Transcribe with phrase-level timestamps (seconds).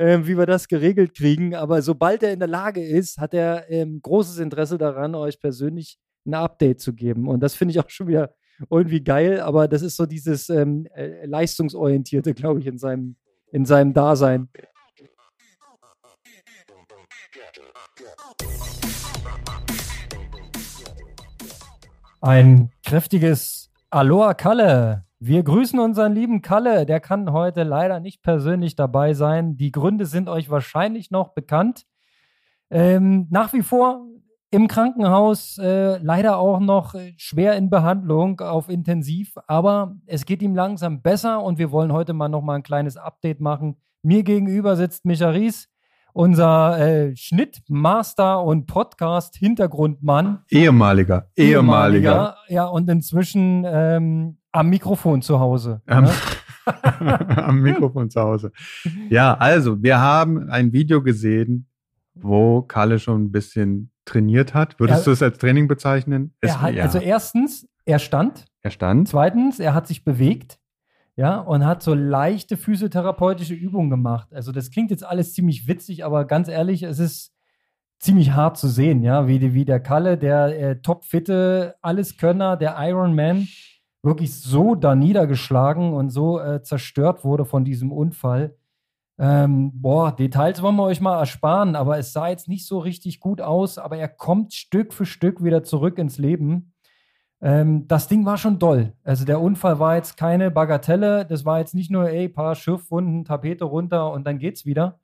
[0.00, 1.54] ähm, wie wir das geregelt kriegen.
[1.54, 5.98] Aber sobald er in der Lage ist, hat er ähm, großes Interesse daran, euch persönlich
[6.24, 7.28] ein Update zu geben.
[7.28, 8.34] Und das finde ich auch schon wieder
[8.70, 9.40] irgendwie geil.
[9.40, 13.16] Aber das ist so dieses ähm, äh, leistungsorientierte, glaube ich, in seinem,
[13.52, 14.48] in seinem Dasein.
[22.22, 25.04] Ein kräftiges Aloha Kalle.
[25.22, 26.86] Wir grüßen unseren lieben Kalle.
[26.86, 29.58] Der kann heute leider nicht persönlich dabei sein.
[29.58, 31.84] Die Gründe sind euch wahrscheinlich noch bekannt.
[32.70, 34.06] Ähm, nach wie vor
[34.50, 40.54] im Krankenhaus, äh, leider auch noch schwer in Behandlung auf Intensiv, aber es geht ihm
[40.54, 43.76] langsam besser und wir wollen heute mal noch mal ein kleines Update machen.
[44.02, 45.68] Mir gegenüber sitzt Micha Ries
[46.12, 50.44] unser äh, Schnittmaster und Podcast-Hintergrundmann.
[50.50, 52.10] Ehemaliger, ehemaliger.
[52.10, 52.36] Ehemaliger.
[52.48, 55.82] Ja, und inzwischen ähm, am Mikrofon zu Hause.
[55.86, 56.12] Ähm, ne?
[57.44, 58.52] am Mikrofon zu Hause.
[59.08, 61.66] Ja, also, wir haben ein Video gesehen,
[62.14, 64.78] wo Kalle schon ein bisschen trainiert hat.
[64.78, 66.34] Würdest er, du es als Training bezeichnen?
[66.40, 66.84] Es, hat, ja.
[66.84, 68.46] Also erstens, er stand.
[68.62, 69.08] Er stand.
[69.08, 70.60] Zweitens, er hat sich bewegt
[71.16, 74.32] ja, und hat so leichte physiotherapeutische Übungen gemacht.
[74.32, 77.34] Also das klingt jetzt alles ziemlich witzig, aber ganz ehrlich, es ist
[77.98, 83.14] ziemlich hart zu sehen, ja, wie, wie der Kalle, der äh, topfitte Alleskönner, der Iron
[83.14, 83.48] Man,
[84.02, 88.56] wirklich so da niedergeschlagen und so äh, zerstört wurde von diesem Unfall.
[89.18, 93.20] Ähm, boah, Details wollen wir euch mal ersparen, aber es sah jetzt nicht so richtig
[93.20, 96.72] gut aus, aber er kommt Stück für Stück wieder zurück ins Leben.
[97.42, 98.94] Ähm, das Ding war schon doll.
[99.04, 101.26] Also der Unfall war jetzt keine Bagatelle.
[101.26, 105.00] Das war jetzt nicht nur, ey, paar Schiffwunden, Tapete runter und dann geht's wieder.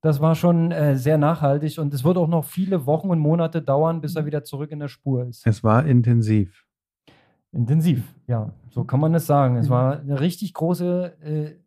[0.00, 3.60] Das war schon äh, sehr nachhaltig und es wird auch noch viele Wochen und Monate
[3.60, 5.46] dauern, bis er wieder zurück in der Spur ist.
[5.46, 6.66] Es war intensiv.
[7.52, 9.56] Intensiv, ja, so kann man es sagen.
[9.56, 11.60] Es war eine richtig große äh,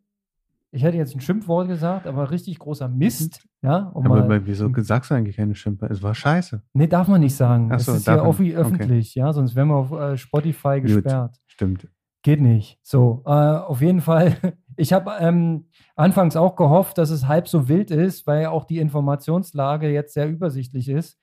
[0.74, 3.46] ich hätte jetzt ein Schimpfwort gesagt, aber richtig großer Mist.
[3.62, 5.86] Ja, um aber mal, wieso sagst du eigentlich keine Schimpfe?
[5.86, 6.62] Es war scheiße.
[6.72, 7.70] Nee, darf man nicht sagen.
[7.72, 9.20] Ach so, das ist ja auch wie öffentlich, okay.
[9.20, 11.30] ja, sonst wären wir auf äh, Spotify gesperrt.
[11.30, 11.88] Gut, stimmt.
[12.22, 12.80] Geht nicht.
[12.82, 14.36] So, äh, auf jeden Fall.
[14.76, 18.78] Ich habe ähm, anfangs auch gehofft, dass es halb so wild ist, weil auch die
[18.78, 21.16] Informationslage jetzt sehr übersichtlich ist.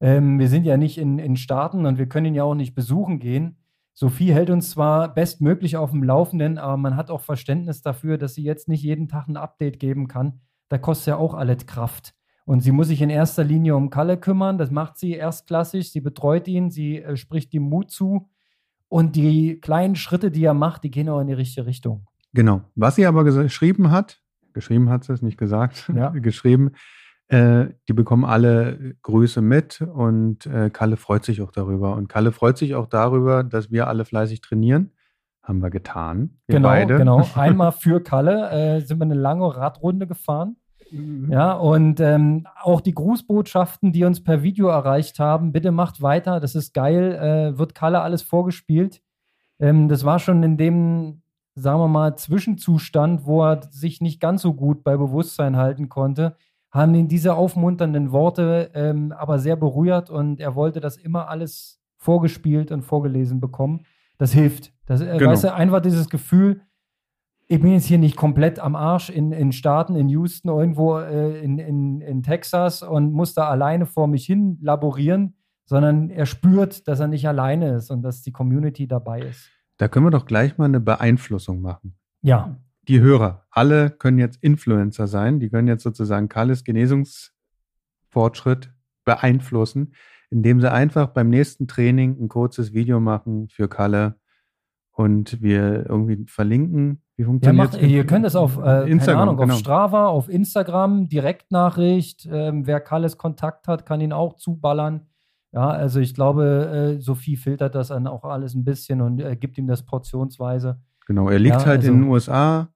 [0.00, 2.74] Ähm, wir sind ja nicht in, in Staaten und wir können ihn ja auch nicht
[2.74, 3.58] besuchen gehen.
[3.98, 8.34] Sophie hält uns zwar bestmöglich auf dem Laufenden, aber man hat auch Verständnis dafür, dass
[8.34, 10.42] sie jetzt nicht jeden Tag ein Update geben kann.
[10.68, 12.12] Da kostet ja auch alles Kraft.
[12.44, 14.58] Und sie muss sich in erster Linie um Kalle kümmern.
[14.58, 15.90] Das macht sie erstklassig.
[15.90, 18.28] Sie betreut ihn, sie äh, spricht ihm Mut zu.
[18.88, 22.06] Und die kleinen Schritte, die er macht, die gehen auch in die richtige Richtung.
[22.34, 22.60] Genau.
[22.74, 24.20] Was sie aber geschrieben hat,
[24.52, 26.10] geschrieben hat sie es, nicht gesagt, ja.
[26.14, 26.72] geschrieben,
[27.28, 31.94] äh, die bekommen alle Grüße mit und äh, Kalle freut sich auch darüber.
[31.94, 34.92] Und Kalle freut sich auch darüber, dass wir alle fleißig trainieren.
[35.42, 36.38] Haben wir getan.
[36.46, 36.98] Wir genau, beide.
[36.98, 37.26] genau.
[37.34, 40.56] Einmal für Kalle äh, sind wir eine lange Radrunde gefahren.
[40.92, 41.32] Mhm.
[41.32, 46.38] Ja, und ähm, auch die Grußbotschaften, die uns per Video erreicht haben, bitte macht weiter,
[46.38, 49.02] das ist geil, äh, wird Kalle alles vorgespielt.
[49.58, 51.22] Ähm, das war schon in dem,
[51.56, 56.36] sagen wir mal, Zwischenzustand, wo er sich nicht ganz so gut bei Bewusstsein halten konnte
[56.76, 61.80] haben ihn diese aufmunternden Worte ähm, aber sehr berührt und er wollte das immer alles
[61.96, 63.86] vorgespielt und vorgelesen bekommen.
[64.18, 64.72] Das hilft.
[64.86, 65.30] Das, äh, genau.
[65.30, 66.60] Weißt du, einfach dieses Gefühl,
[67.48, 71.40] ich bin jetzt hier nicht komplett am Arsch in, in Staaten, in Houston, irgendwo äh,
[71.40, 76.88] in, in, in Texas und muss da alleine vor mich hin laborieren, sondern er spürt,
[76.88, 79.48] dass er nicht alleine ist und dass die Community dabei ist.
[79.78, 81.96] Da können wir doch gleich mal eine Beeinflussung machen.
[82.22, 82.56] Ja
[82.88, 85.38] die Hörer, alle können jetzt Influencer sein.
[85.40, 88.72] Die können jetzt sozusagen Kalles Genesungsfortschritt
[89.04, 89.94] beeinflussen,
[90.30, 94.16] indem sie einfach beim nächsten Training ein kurzes Video machen für Kalle
[94.92, 97.02] und wir irgendwie verlinken.
[97.16, 99.54] Wie funktioniert ja, macht, Ihr könnt es auf, äh, Instagram, Ahnung, genau.
[99.54, 102.28] auf Strava, auf Instagram, Direktnachricht.
[102.30, 105.06] Ähm, wer Kalles Kontakt hat, kann ihn auch zuballern.
[105.52, 109.36] Ja, also ich glaube, äh, Sophie filtert das dann auch alles ein bisschen und äh,
[109.36, 110.80] gibt ihm das portionsweise.
[111.06, 112.68] Genau, er liegt ja, halt also, in den USA,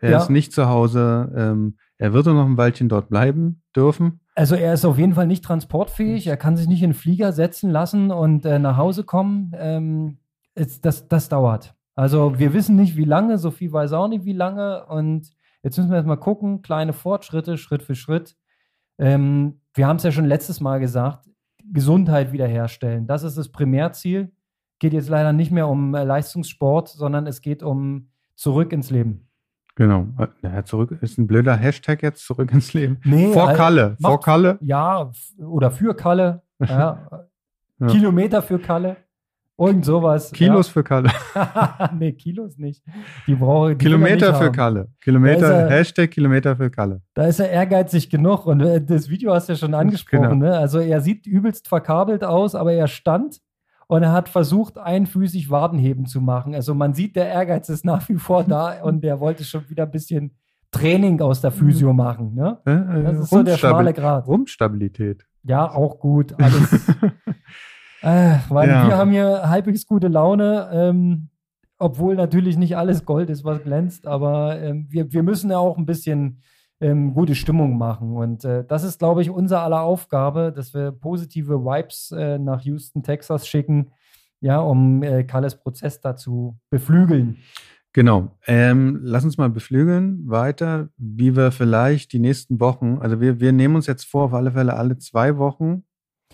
[0.00, 0.18] er ja.
[0.18, 1.32] ist nicht zu Hause.
[1.36, 4.20] Ähm, er wird noch ein Weilchen dort bleiben dürfen.
[4.34, 6.26] Also er ist auf jeden Fall nicht transportfähig.
[6.26, 9.52] Er kann sich nicht in den Flieger setzen lassen und äh, nach Hause kommen.
[9.56, 10.18] Ähm,
[10.54, 11.74] es, das, das dauert.
[11.94, 13.36] Also wir wissen nicht, wie lange.
[13.36, 14.86] Sophie weiß auch nicht, wie lange.
[14.86, 15.30] Und
[15.62, 16.62] jetzt müssen wir erstmal gucken.
[16.62, 18.36] Kleine Fortschritte, Schritt für Schritt.
[18.98, 21.28] Ähm, wir haben es ja schon letztes Mal gesagt.
[21.72, 23.06] Gesundheit wiederherstellen.
[23.06, 24.32] Das ist das Primärziel.
[24.78, 29.29] Geht jetzt leider nicht mehr um äh, Leistungssport, sondern es geht um zurück ins Leben.
[29.80, 30.08] Genau.
[30.42, 32.98] Ja, zurück ist ein blöder Hashtag jetzt zurück ins Leben.
[33.02, 33.96] Nee, vor Kalle.
[33.98, 34.58] Macht, vor Kalle.
[34.60, 36.42] Ja, oder für Kalle.
[36.58, 37.08] Ja.
[37.78, 37.86] ja.
[37.86, 38.98] Kilometer für Kalle.
[39.56, 40.32] Irgend sowas.
[40.32, 40.72] Kilos ja.
[40.74, 41.10] für Kalle.
[41.98, 42.84] nee, Kilos nicht.
[43.26, 44.52] Die brauche Kilometer für haben.
[44.52, 44.88] Kalle.
[45.00, 47.00] Kilometer, er, Hashtag Kilometer für Kalle.
[47.14, 50.40] Da ist er ehrgeizig genug und äh, das Video hast du ja schon angesprochen.
[50.40, 50.50] Genau.
[50.50, 50.58] Ne?
[50.58, 53.40] Also er sieht übelst verkabelt aus, aber er stand
[53.90, 56.54] und er hat versucht, einfüßig Wadenheben zu machen.
[56.54, 59.82] Also man sieht, der Ehrgeiz ist nach wie vor da und der wollte schon wieder
[59.82, 60.30] ein bisschen
[60.70, 62.34] Training aus der Physio machen.
[62.36, 62.60] Ne?
[62.64, 64.28] Das ist so der schmale Grad.
[64.28, 65.26] Rumpfstabilität.
[65.42, 66.34] Ja, auch gut.
[66.40, 66.92] Alles.
[68.02, 68.86] Äh, weil ja.
[68.86, 71.28] wir haben hier halbwegs gute Laune, ähm,
[71.78, 75.76] obwohl natürlich nicht alles Gold ist, was glänzt, aber ähm, wir, wir müssen ja auch
[75.76, 76.40] ein bisschen
[76.80, 78.16] ähm, gute Stimmung machen.
[78.16, 82.62] Und äh, das ist, glaube ich, unser aller Aufgabe, dass wir positive Vibes äh, nach
[82.62, 83.92] Houston, Texas schicken,
[84.40, 87.36] ja, um äh, Kalles Prozess dazu beflügeln.
[87.92, 88.36] Genau.
[88.46, 93.52] Ähm, lass uns mal beflügeln weiter, wie wir vielleicht die nächsten Wochen, also wir, wir
[93.52, 95.82] nehmen uns jetzt vor, auf alle Fälle alle zwei Wochen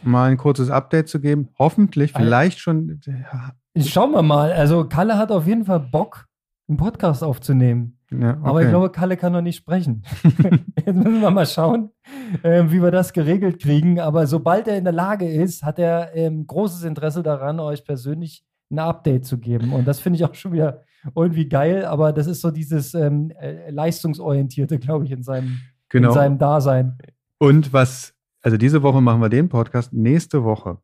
[0.03, 1.49] mal ein kurzes Update zu geben.
[1.59, 3.01] Hoffentlich, vielleicht schon.
[3.07, 3.53] Ja.
[3.83, 4.53] Schauen wir mal.
[4.53, 6.27] Also Kalle hat auf jeden Fall Bock,
[6.69, 7.96] einen Podcast aufzunehmen.
[8.11, 8.39] Ja, okay.
[8.43, 10.03] Aber ich glaube, Kalle kann noch nicht sprechen.
[10.77, 11.91] Jetzt müssen wir mal schauen,
[12.43, 13.99] äh, wie wir das geregelt kriegen.
[13.99, 18.45] Aber sobald er in der Lage ist, hat er ähm, großes Interesse daran, euch persönlich
[18.71, 19.73] ein Update zu geben.
[19.73, 20.83] Und das finde ich auch schon wieder
[21.15, 21.85] irgendwie geil.
[21.85, 25.59] Aber das ist so dieses ähm, äh, leistungsorientierte, glaube ich, in seinem,
[25.89, 26.09] genau.
[26.09, 26.99] in seinem Dasein.
[27.39, 28.17] Und was
[28.47, 30.79] also diese Woche machen wir den Podcast, nächste Woche.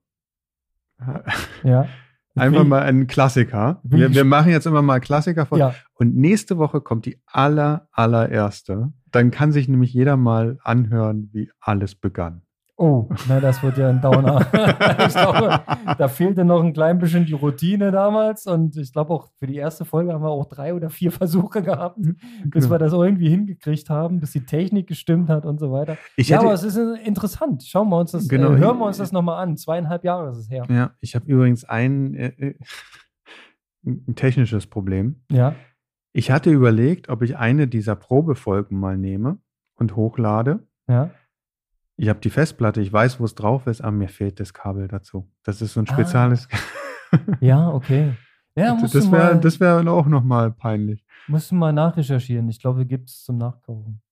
[1.62, 1.86] Ja.
[2.34, 3.80] Einfach mal ein Klassiker.
[3.82, 5.58] Wir, wir, machen jetzt immer mal Klassiker von.
[5.58, 5.74] Ja.
[5.94, 8.92] Und nächste Woche kommt die aller, allererste.
[9.10, 12.42] Dann kann sich nämlich jeder mal anhören, wie alles begann.
[12.82, 14.40] Oh, na, das wird ja ein Downer.
[15.06, 15.60] ich glaube,
[15.96, 18.48] da fehlte noch ein klein bisschen die Routine damals.
[18.48, 21.62] Und ich glaube auch für die erste Folge haben wir auch drei oder vier Versuche
[21.62, 22.70] gehabt, bis genau.
[22.74, 25.96] wir das irgendwie hingekriegt haben, bis die Technik gestimmt hat und so weiter.
[26.16, 27.62] Ich ja, aber es ist interessant.
[27.62, 29.56] Schauen wir uns das, genau, äh, hören wir uns das nochmal an.
[29.56, 30.64] Zweieinhalb Jahre ist es her.
[30.68, 32.54] Ja, ich habe übrigens ein, äh, äh
[33.86, 35.22] ein technisches Problem.
[35.30, 35.54] Ja.
[36.12, 39.38] Ich hatte überlegt, ob ich eine dieser Probefolgen mal nehme
[39.76, 40.66] und hochlade.
[40.88, 41.12] Ja.
[41.96, 44.88] Ich habe die Festplatte, ich weiß, wo es drauf ist, aber mir fehlt das Kabel
[44.88, 45.30] dazu.
[45.44, 46.48] Das ist so ein spezielles.
[47.10, 47.18] Ah.
[47.40, 48.14] ja, okay.
[48.54, 49.10] Ja, das das
[49.60, 51.04] wäre wär auch nochmal peinlich.
[51.26, 52.48] Musst du mal nachrecherchieren.
[52.48, 54.02] Ich glaube, gibt es zum Nachkaufen.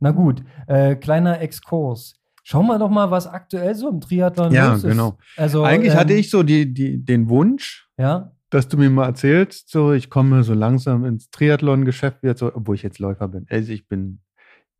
[0.00, 2.14] Na gut, äh, kleiner Exkurs.
[2.42, 4.84] Schauen wir doch mal, was aktuell so im Triathlon ja, los ist.
[4.84, 5.18] Ja, genau.
[5.36, 8.32] Also, Eigentlich ähm, hatte ich so die, die, den Wunsch, ja?
[8.50, 12.82] dass du mir mal erzählst, so ich komme so langsam ins Triathlon-Geschäft, so, obwohl ich
[12.82, 13.46] jetzt Läufer bin.
[13.50, 14.20] Also ich bin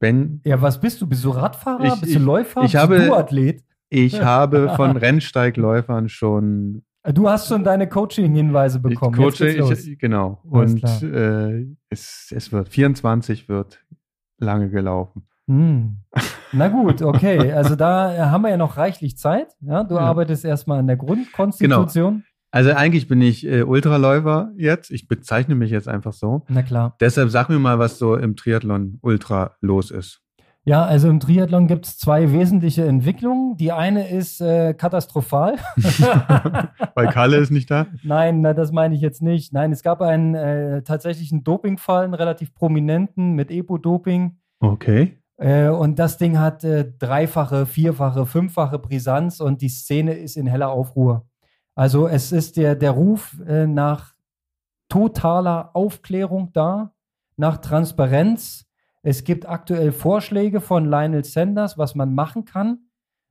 [0.01, 0.41] wenn.
[0.45, 1.07] Ja, was bist du?
[1.07, 1.85] Bist du Radfahrer?
[1.85, 2.63] Ich, bist du Läufer?
[2.63, 3.65] Ich, ich habe, du Athlet?
[3.89, 6.83] Ich habe von Rennsteigläufern schon.
[7.05, 9.15] Du hast schon deine Coaching-Hinweise bekommen.
[9.15, 10.41] Ich coache, ich, genau.
[10.43, 13.85] Und äh, es, es wird 24 wird
[14.39, 15.29] lange gelaufen.
[15.47, 15.99] Hm.
[16.53, 17.53] Na gut, okay.
[17.53, 19.55] Also da haben wir ja noch reichlich Zeit.
[19.61, 20.01] Ja, du ja.
[20.01, 22.13] arbeitest erstmal an der Grundkonstitution.
[22.15, 22.25] Genau.
[22.57, 24.91] Also eigentlich bin ich äh, Ultraläufer jetzt.
[24.91, 26.47] Ich bezeichne mich jetzt einfach so.
[26.49, 26.97] Na klar.
[27.01, 30.23] Deshalb sag mir mal, was so im Triathlon Ultra los ist.
[30.65, 33.59] Ja, also im Triathlon gibt es zwei wesentliche Entwicklungen.
[33.59, 35.57] Die eine ist äh, katastrophal.
[36.95, 37.89] Weil Kalle ist nicht da?
[38.03, 39.53] Nein, na, das meine ich jetzt nicht.
[39.53, 44.39] Nein, es gab einen äh, tatsächlichen Dopingfall, einen relativ prominenten mit Epo-Doping.
[44.61, 45.19] Okay.
[45.37, 50.47] Äh, und das Ding hat äh, dreifache, vierfache, fünffache Brisanz und die Szene ist in
[50.47, 51.27] heller Aufruhr.
[51.77, 54.15] Also es ist der, der Ruf äh, nach
[54.89, 56.95] totaler Aufklärung da,
[57.37, 58.67] nach Transparenz.
[59.03, 62.89] Es gibt aktuell Vorschläge von Lionel Sanders, was man machen kann,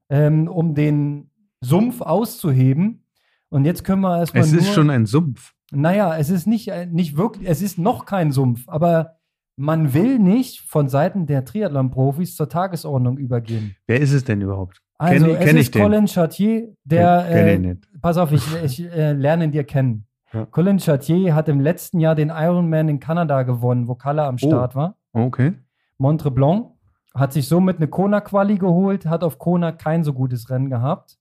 [0.10, 3.04] ähm, um den Sumpf auszuheben.
[3.50, 4.44] Und jetzt können wir erstmal.
[4.44, 5.54] Es ist schon ein Sumpf.
[5.72, 9.16] Naja, es ist nicht, äh, nicht wirklich, es ist noch kein Sumpf, aber
[9.58, 13.76] man will nicht von Seiten der Triathlon-Profis zur Tagesordnung übergehen.
[13.88, 14.85] Wer ist es denn überhaupt?
[14.98, 19.46] Also kenn, es kenn ist Colin Chartier, der, äh, pass auf, ich, ich äh, lerne
[19.46, 20.08] ihn dir kennen.
[20.32, 20.46] Ja.
[20.46, 24.48] Colin Chartier hat im letzten Jahr den Ironman in Kanada gewonnen, wo Kalle am oh.
[24.48, 24.80] Start oh.
[24.80, 24.98] war.
[25.14, 25.54] Okay.
[25.98, 26.72] Montre Blanc
[27.14, 31.18] hat sich somit eine Kona-Quali geholt, hat auf Kona kein so gutes Rennen gehabt.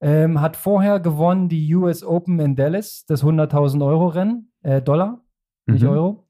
[0.00, 5.22] Ähm, hat vorher gewonnen die US Open in Dallas, das 100.000 Euro Rennen, äh, Dollar,
[5.66, 5.74] mhm.
[5.74, 6.28] nicht Euro.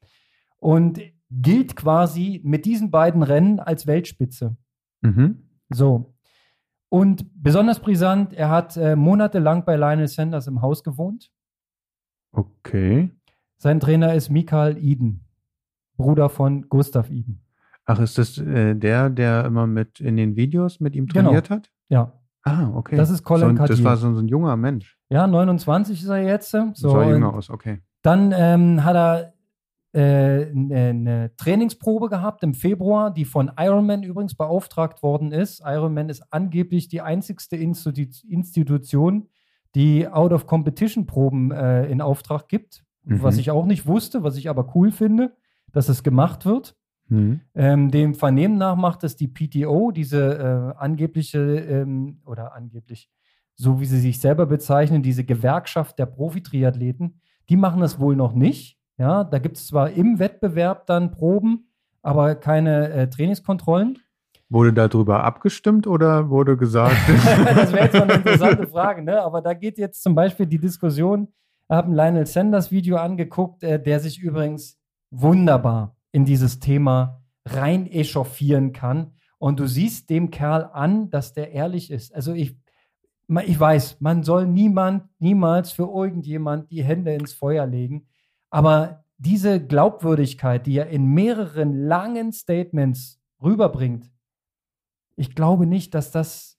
[0.59, 4.57] Und gilt quasi mit diesen beiden Rennen als Weltspitze.
[5.03, 5.49] Mhm.
[5.69, 6.15] So,
[6.89, 11.31] und besonders brisant, er hat äh, monatelang bei Lionel Sanders im Haus gewohnt.
[12.33, 13.11] Okay.
[13.57, 15.25] Sein Trainer ist Mikael Eden,
[15.97, 17.43] Bruder von Gustav Eden.
[17.87, 21.29] Ach, ist das äh, der, der immer mit in den Videos mit ihm genau.
[21.31, 21.61] trainiert genau.
[21.61, 21.71] hat?
[21.89, 22.13] Ja.
[22.43, 22.97] Ah, okay.
[22.97, 24.99] Das ist Colin so, Das war so, so, ein junger Mensch.
[25.09, 26.51] Ja, 29 ist er jetzt.
[26.51, 27.81] So, sah jünger aus, okay.
[28.03, 29.33] Dann ähm, hat er
[29.97, 35.63] äh, eine Trainingsprobe gehabt im Februar, die von Ironman übrigens beauftragt worden ist.
[35.65, 39.29] Ironman ist angeblich die einzigste Institution,
[39.75, 43.23] die Out-of-Competition-Proben äh, in Auftrag gibt, mhm.
[43.23, 45.35] was ich auch nicht wusste, was ich aber cool finde,
[45.73, 46.77] dass es gemacht wird.
[47.09, 47.41] Mhm.
[47.55, 53.09] Ähm, dem Vernehmen nach macht es die PTO, diese äh, angebliche ähm, oder angeblich,
[53.55, 57.21] so wie sie sich selber bezeichnen, diese Gewerkschaft der Profi-Triathleten.
[57.49, 58.77] Die machen das wohl noch nicht.
[58.99, 61.71] Ja, da gibt es zwar im Wettbewerb dann Proben,
[62.03, 63.99] aber keine äh, Trainingskontrollen.
[64.49, 66.97] Wurde darüber abgestimmt oder wurde gesagt?
[67.09, 69.21] das wäre jetzt mal eine interessante Frage, ne?
[69.23, 71.29] Aber da geht jetzt zum Beispiel die Diskussion,
[71.69, 74.79] ich habe ein Lionel Sanders Video angeguckt, äh, der sich übrigens
[75.11, 79.13] wunderbar in dieses Thema rein echauffieren kann.
[79.39, 82.15] Und du siehst dem Kerl an, dass der ehrlich ist.
[82.15, 82.57] Also ich,
[83.45, 88.07] ich weiß, man soll niemand, niemals für irgendjemand die Hände ins Feuer legen.
[88.51, 94.11] Aber diese Glaubwürdigkeit, die er in mehreren langen Statements rüberbringt,
[95.17, 96.59] ich glaube nicht, dass das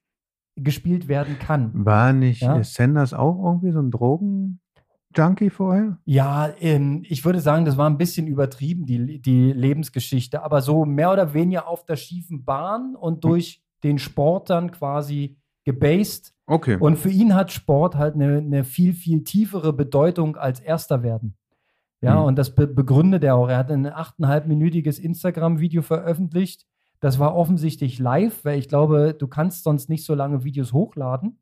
[0.56, 1.72] gespielt werden kann.
[1.86, 2.64] War nicht ja?
[2.64, 6.00] Sanders auch irgendwie so ein Drogen-Junkie vorher?
[6.06, 10.86] Ja, ähm, ich würde sagen, das war ein bisschen übertrieben, die, die Lebensgeschichte, aber so
[10.86, 13.22] mehr oder weniger auf der schiefen Bahn und hm.
[13.22, 16.34] durch den Sport dann quasi gebased.
[16.48, 16.78] Okay.
[16.80, 21.37] Und für ihn hat Sport halt eine, eine viel, viel tiefere Bedeutung als Erster werden.
[22.02, 22.26] Ja, mhm.
[22.26, 23.50] und das be begründet er auch.
[23.50, 26.66] Er hat ein achteinhalbminütiges Instagram-Video veröffentlicht,
[27.00, 31.40] das war offensichtlich live, weil ich glaube, du kannst sonst nicht so lange Videos hochladen.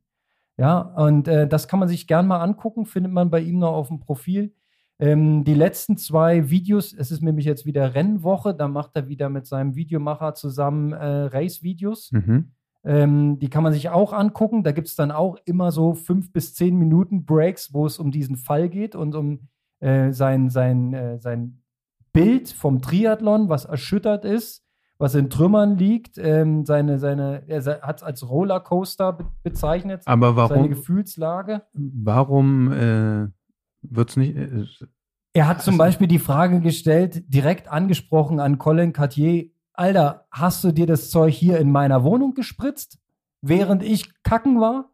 [0.58, 3.74] Ja, und äh, das kann man sich gern mal angucken, findet man bei ihm noch
[3.74, 4.54] auf dem Profil.
[5.00, 9.30] Ähm, die letzten zwei Videos, es ist nämlich jetzt wieder Rennwoche, da macht er wieder
[9.30, 12.12] mit seinem Videomacher zusammen äh, Race-Videos.
[12.14, 12.52] Mhm.
[12.86, 14.64] Ähm, die kann man sich auch angucken.
[14.64, 18.12] Da gibt es dann auch immer so fünf bis zehn Minuten Breaks, wo es um
[18.12, 19.48] diesen Fall geht und um
[19.80, 21.62] äh, sein, sein, äh, sein
[22.14, 24.66] Bild vom Triathlon, was erschüttert ist
[24.98, 26.18] was in Trümmern liegt.
[26.18, 30.04] Ähm, seine, seine, er hat es als Rollercoaster be bezeichnet.
[30.06, 30.56] Aber warum?
[30.56, 31.64] Seine Gefühlslage.
[31.74, 33.28] Warum äh,
[33.82, 34.36] wird es nicht.
[34.36, 34.66] Äh,
[35.34, 40.72] er hat zum Beispiel die Frage gestellt, direkt angesprochen an Colin Cartier: Alter, hast du
[40.72, 43.00] dir das Zeug hier in meiner Wohnung gespritzt,
[43.42, 44.92] während ich kacken war?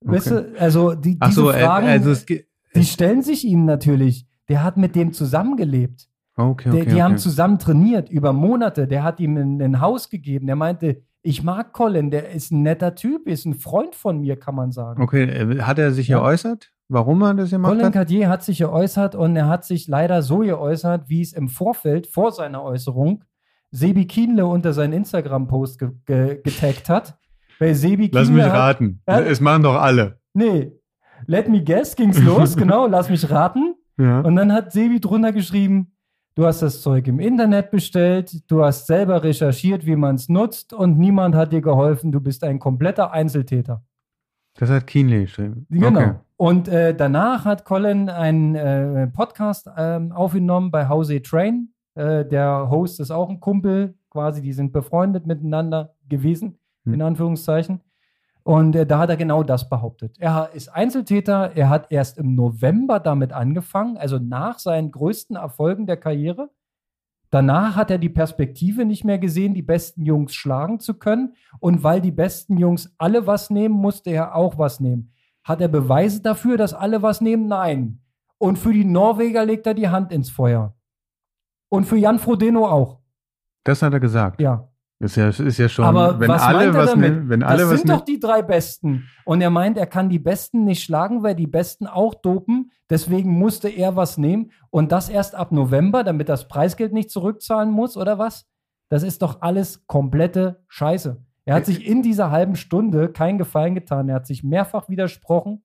[0.00, 0.12] Okay.
[0.12, 2.26] Weißt du, also die, diese so, Fragen, also es,
[2.74, 4.26] die stellen sich ihm natürlich.
[4.48, 6.08] Der hat mit dem zusammengelebt.
[6.36, 7.02] Okay, okay, die okay.
[7.02, 8.86] haben zusammen trainiert über Monate.
[8.86, 10.46] Der hat ihm ein, ein, Haus gegeben.
[10.46, 14.36] Der meinte, ich mag Colin, der ist ein netter Typ, ist ein Freund von mir,
[14.36, 15.02] kann man sagen.
[15.02, 16.18] Okay, äh, hat er sich ja.
[16.18, 16.70] geäußert?
[16.88, 17.92] Warum er das gemacht Colin hat?
[17.92, 21.48] Colin Cartier hat sich geäußert und er hat sich leider so geäußert, wie es im
[21.48, 23.24] Vorfeld vor seiner Äußerung
[23.70, 27.18] Sebi Kienle unter seinen Instagram-Post ge ge getaggt hat.
[27.58, 29.02] Weil Sebi Lass mich raten.
[29.06, 30.20] Hat, es machen doch alle.
[30.32, 30.72] Nee.
[31.26, 33.74] Let me guess, ging's los, genau, lass mich raten.
[33.98, 34.20] Ja.
[34.20, 35.92] Und dann hat Sebi drunter geschrieben,
[36.38, 40.72] Du hast das Zeug im Internet bestellt, du hast selber recherchiert, wie man es nutzt
[40.72, 42.12] und niemand hat dir geholfen.
[42.12, 43.82] Du bist ein kompletter Einzeltäter.
[44.54, 45.66] Das hat Keenley geschrieben.
[45.68, 45.98] Genau.
[45.98, 46.14] Okay.
[46.36, 51.72] Und äh, danach hat Colin einen äh, Podcast ähm, aufgenommen bei House Train.
[51.96, 56.94] Äh, der Host ist auch ein Kumpel, quasi, die sind befreundet miteinander gewesen, hm.
[56.94, 57.80] in Anführungszeichen.
[58.48, 60.16] Und äh, da hat er genau das behauptet.
[60.18, 65.86] Er ist Einzeltäter, er hat erst im November damit angefangen, also nach seinen größten Erfolgen
[65.86, 66.48] der Karriere.
[67.28, 71.34] Danach hat er die Perspektive nicht mehr gesehen, die besten Jungs schlagen zu können.
[71.60, 75.12] Und weil die besten Jungs alle was nehmen, musste er auch was nehmen.
[75.44, 77.48] Hat er Beweise dafür, dass alle was nehmen?
[77.48, 78.00] Nein.
[78.38, 80.74] Und für die Norweger legt er die Hand ins Feuer.
[81.68, 83.00] Und für Jan Frodeno auch.
[83.64, 84.40] Das hat er gesagt.
[84.40, 84.70] Ja.
[85.00, 87.28] Ist ja, ist ja schon, Aber wenn was alle was damit?
[87.28, 89.08] wenn alle das was sind doch die drei Besten.
[89.24, 92.72] Und er meint, er kann die Besten nicht schlagen, weil die Besten auch dopen.
[92.90, 94.50] Deswegen musste er was nehmen.
[94.70, 98.46] Und das erst ab November, damit das Preisgeld nicht zurückzahlen muss, oder was?
[98.88, 101.22] Das ist doch alles komplette Scheiße.
[101.44, 104.08] Er hat sich in dieser halben Stunde keinen Gefallen getan.
[104.08, 105.62] Er hat sich mehrfach widersprochen.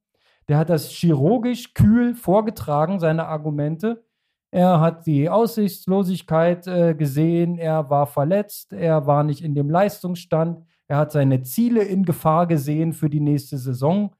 [0.47, 4.03] Der hat das chirurgisch kühl vorgetragen, seine Argumente.
[4.53, 10.59] Er hat die Aussichtslosigkeit äh, gesehen, er war verletzt, er war nicht in dem Leistungsstand,
[10.87, 14.13] er hat seine Ziele in Gefahr gesehen für die nächste Saison.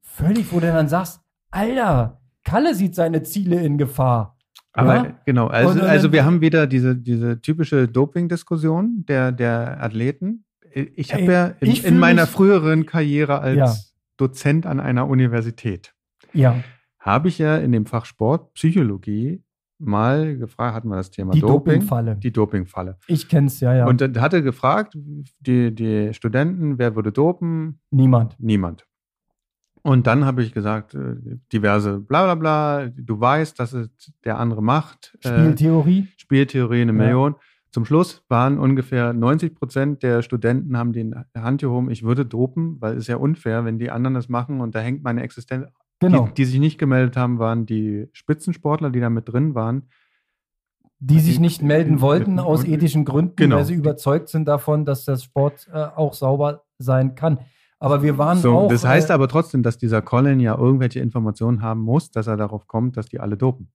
[0.00, 1.20] Völlig, wo du dann sagst,
[1.50, 4.38] Alter, Kalle sieht seine Ziele in Gefahr.
[4.72, 5.20] Aber ja?
[5.26, 10.46] genau, also, also wir haben wieder diese, diese typische Doping-Diskussion der, der Athleten.
[10.72, 13.74] Ich habe ja in, in meiner früheren Karriere als ja.
[14.16, 15.92] Dozent an einer Universität,
[16.32, 16.56] ja.
[16.98, 19.42] habe ich ja in dem Fach Sport Psychologie
[19.78, 21.74] mal gefragt, hatten wir das Thema die Doping.
[21.74, 22.16] Dopingfalle.
[22.16, 22.98] Die Dopingfalle.
[23.06, 23.86] Ich kenne es, ja, ja.
[23.86, 24.96] Und dann hatte gefragt,
[25.40, 27.80] die, die Studenten, wer würde dopen?
[27.90, 28.36] Niemand.
[28.38, 28.84] Niemand.
[29.82, 31.16] Und dann habe ich gesagt, äh,
[31.52, 33.88] diverse bla bla bla, du weißt, dass es
[34.24, 35.16] der andere macht.
[35.20, 36.00] Spieltheorie.
[36.00, 36.98] Äh, Spieltheorie, eine ja.
[36.98, 37.36] Million.
[37.70, 42.80] Zum Schluss waren ungefähr 90 Prozent der Studenten haben die Hand gehoben, ich würde dopen,
[42.80, 45.66] weil es ja unfair, wenn die anderen das machen und da hängt meine Existenz.
[46.00, 46.26] Genau.
[46.28, 49.88] Die, die sich nicht gemeldet haben, waren die Spitzensportler, die da mit drin waren.
[51.00, 53.56] Die sich nicht melden wollten aus ethischen Gründen, genau.
[53.56, 57.38] weil sie überzeugt sind davon, dass das Sport äh, auch sauber sein kann.
[57.78, 58.68] Aber wir waren so, auch.
[58.68, 62.36] Das heißt äh, aber trotzdem, dass dieser Colin ja irgendwelche Informationen haben muss, dass er
[62.36, 63.70] darauf kommt, dass die alle dopen.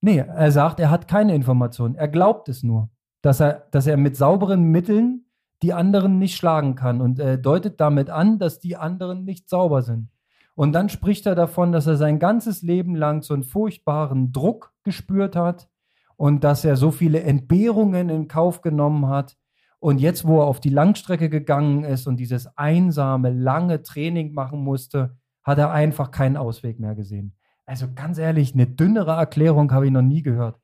[0.00, 1.94] Nee, er sagt, er hat keine Informationen.
[1.94, 2.90] Er glaubt es nur,
[3.22, 5.26] dass er, dass er mit sauberen Mitteln
[5.62, 9.82] die anderen nicht schlagen kann und äh, deutet damit an, dass die anderen nicht sauber
[9.82, 10.10] sind.
[10.56, 14.72] Und dann spricht er davon, dass er sein ganzes Leben lang so einen furchtbaren Druck
[14.84, 15.68] gespürt hat
[16.16, 19.36] und dass er so viele Entbehrungen in Kauf genommen hat.
[19.80, 24.58] Und jetzt, wo er auf die Langstrecke gegangen ist und dieses einsame, lange Training machen
[24.64, 27.36] musste, hat er einfach keinen Ausweg mehr gesehen.
[27.66, 30.58] Also ganz ehrlich, eine dünnere Erklärung habe ich noch nie gehört.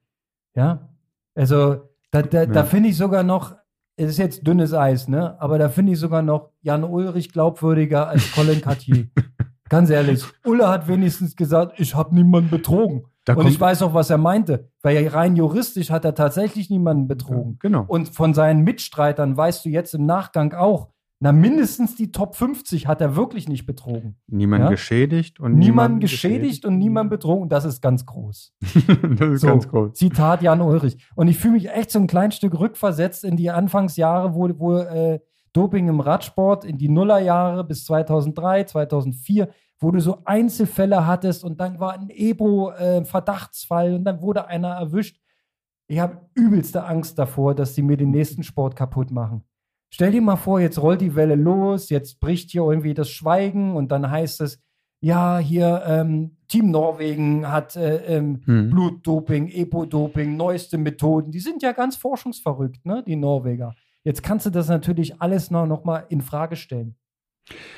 [0.55, 0.89] Ja,
[1.35, 3.57] also da, da, da finde ich sogar noch,
[3.97, 5.39] es ist jetzt dünnes Eis, ne?
[5.41, 9.09] Aber da finde ich sogar noch Jan Ulrich glaubwürdiger als Colin Cartier.
[9.73, 13.05] Ganz ehrlich, Ulle hat wenigstens gesagt, ich habe niemanden betrogen.
[13.25, 17.09] Da und ich weiß auch, was er meinte, weil rein juristisch hat er tatsächlich niemanden
[17.09, 17.57] betrogen.
[17.59, 17.85] Genau.
[17.89, 20.89] Und von seinen Mitstreitern weißt du jetzt im Nachgang auch,
[21.21, 24.17] na, mindestens die Top 50 hat er wirklich nicht betrogen.
[24.27, 24.71] Niemand ja?
[24.71, 27.49] geschädigt und niemand geschädigt, geschädigt und niemand betrogen.
[27.49, 28.53] Das ist ganz groß.
[28.61, 29.95] das ist so, ganz groß.
[29.95, 30.99] Zitat Jan Ulrich.
[31.15, 34.77] Und ich fühle mich echt so ein klein Stück rückversetzt in die Anfangsjahre, wo, wo
[34.79, 35.21] äh,
[35.53, 41.61] Doping im Radsport in die Nullerjahre bis 2003, 2004, wo du so Einzelfälle hattest und
[41.61, 45.21] dann war ein Ebo-Verdachtsfall äh, und dann wurde einer erwischt.
[45.89, 49.45] Ich habe übelste Angst davor, dass sie mir den nächsten Sport kaputt machen.
[49.91, 53.77] Stell dir mal vor, jetzt rollt die Welle los, jetzt bricht hier irgendwie das Schweigen
[53.77, 54.59] und dann heißt es,
[55.03, 58.71] ja, hier ähm, Team Norwegen hat äh, ähm, hm.
[58.71, 61.33] Blutdoping, Epo-Doping, neueste Methoden.
[61.33, 63.75] Die sind ja ganz forschungsverrückt, ne, die Norweger.
[64.05, 66.97] Jetzt kannst du das natürlich alles noch, noch mal in Frage stellen.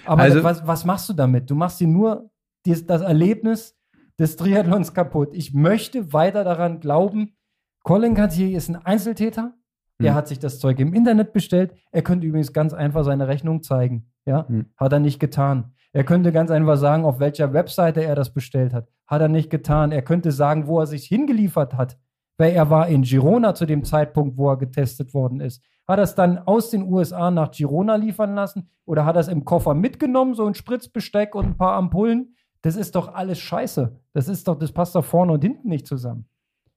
[0.04, 1.50] Aber also, was, was machst du damit?
[1.50, 2.30] Du machst dir nur
[2.64, 3.76] das, das Erlebnis
[4.18, 5.30] des Triathlons kaputt.
[5.32, 7.36] Ich möchte weiter daran glauben,
[7.82, 9.54] Colin Cartier ist ein Einzeltäter.
[10.00, 10.16] Der hm.
[10.16, 11.74] hat sich das Zeug im Internet bestellt.
[11.92, 14.10] Er könnte übrigens ganz einfach seine Rechnung zeigen.
[14.26, 14.66] Ja, hm.
[14.76, 15.74] hat er nicht getan.
[15.92, 18.88] Er könnte ganz einfach sagen, auf welcher Webseite er das bestellt hat.
[19.06, 19.92] Hat er nicht getan.
[19.92, 21.98] Er könnte sagen, wo er sich hingeliefert hat.
[22.36, 25.62] Weil er war in Girona zu dem Zeitpunkt, wo er getestet worden ist.
[25.86, 29.28] Hat er es dann aus den USA nach Girona liefern lassen oder hat er es
[29.28, 32.34] im Koffer mitgenommen, so ein Spritzbesteck und ein paar Ampullen?
[32.62, 34.00] Das ist doch alles scheiße.
[34.14, 36.26] Das ist doch, das passt doch vorne und hinten nicht zusammen.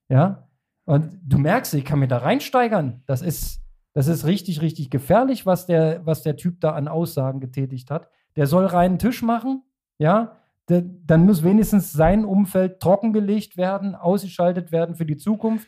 [0.09, 0.47] Ja,
[0.87, 3.03] und du merkst, ich kann mir da reinsteigern.
[3.05, 3.61] Das ist,
[3.93, 8.09] das ist richtig, richtig gefährlich, was der, was der Typ da an Aussagen getätigt hat.
[8.37, 9.63] Der soll reinen Tisch machen,
[9.97, 10.37] ja.
[10.67, 15.67] Dann muss wenigstens sein Umfeld trockengelegt werden, ausgeschaltet werden für die Zukunft.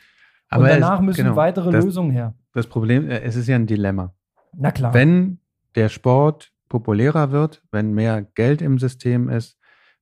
[0.50, 2.36] Aber und danach es, müssen genau, weitere das, Lösungen her.
[2.54, 4.14] Das Problem, äh, es ist ja ein Dilemma.
[4.58, 4.94] Na klar.
[4.94, 5.40] Wenn
[5.76, 9.58] der Sport populärer wird, wenn mehr Geld im System ist,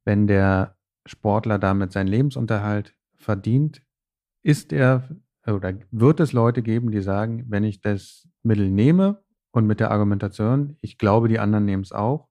[0.05, 3.81] wenn der Sportler damit seinen Lebensunterhalt verdient,
[4.43, 5.09] ist er
[5.45, 9.91] oder wird es Leute geben, die sagen, wenn ich das Mittel nehme und mit der
[9.91, 12.27] Argumentation, ich glaube, die anderen nehmen es auch,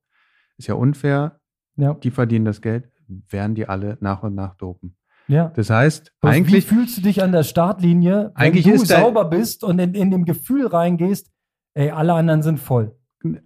[0.58, 1.40] ist ja unfair,
[1.76, 1.94] ja.
[1.94, 2.90] die verdienen das Geld,
[3.28, 4.96] werden die alle nach und nach dopen.
[5.28, 5.52] Ja.
[5.54, 6.70] Das heißt, Aber eigentlich.
[6.70, 10.10] Wie fühlst du dich an der Startlinie, wenn eigentlich du sauber bist und in, in
[10.10, 11.30] dem Gefühl reingehst,
[11.74, 12.96] ey, alle anderen sind voll?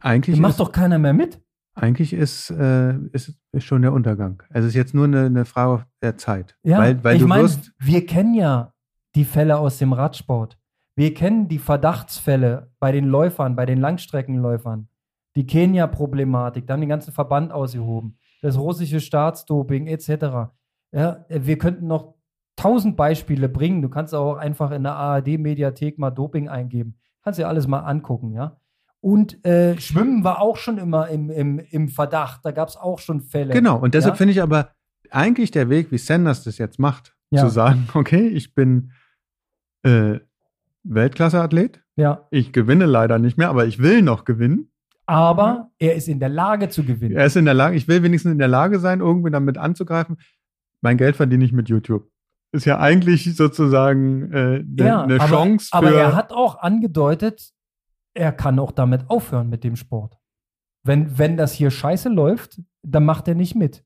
[0.00, 0.38] Eigentlich.
[0.38, 1.40] macht ist, doch keiner mehr mit.
[1.74, 4.42] Eigentlich ist, äh, ist, ist schon der Untergang.
[4.50, 6.56] Es ist jetzt nur eine, eine Frage der Zeit.
[6.62, 8.74] Ja, weil, weil ich meine, wir kennen ja
[9.14, 10.58] die Fälle aus dem Radsport.
[10.96, 14.88] Wir kennen die Verdachtsfälle bei den Läufern, bei den Langstreckenläufern.
[15.36, 18.18] Die Kenia-Problematik, da haben den ganzen Verband ausgehoben.
[18.42, 20.50] Das russische Staatsdoping etc.
[20.92, 22.14] Ja, wir könnten noch
[22.56, 23.82] tausend Beispiele bringen.
[23.82, 26.98] Du kannst auch einfach in der ARD-Mediathek mal Doping eingeben.
[27.22, 28.60] Kannst dir alles mal angucken, ja.
[29.00, 32.40] Und äh, Schwimmen war auch schon immer im, im, im Verdacht.
[32.44, 33.54] Da gab es auch schon Fälle.
[33.54, 34.16] Genau, und deshalb ja?
[34.16, 34.72] finde ich aber
[35.10, 37.40] eigentlich der Weg, wie Sanders das jetzt macht, ja.
[37.40, 38.92] zu sagen, okay, ich bin
[39.82, 40.20] äh,
[40.84, 41.82] Weltklasse-Athlet.
[41.96, 42.26] Ja.
[42.30, 44.69] Ich gewinne leider nicht mehr, aber ich will noch gewinnen.
[45.10, 47.16] Aber er ist in der Lage zu gewinnen.
[47.16, 50.18] Er ist in der Lage, ich will wenigstens in der Lage sein, irgendwie damit anzugreifen.
[50.82, 52.08] Mein Geld verdiene ich mit YouTube.
[52.52, 55.66] Ist ja eigentlich sozusagen äh, ne, ja, eine Chance.
[55.68, 57.50] Für aber er hat auch angedeutet,
[58.14, 60.16] er kann auch damit aufhören mit dem Sport.
[60.84, 63.84] Wenn, wenn das hier scheiße läuft, dann macht er nicht mit.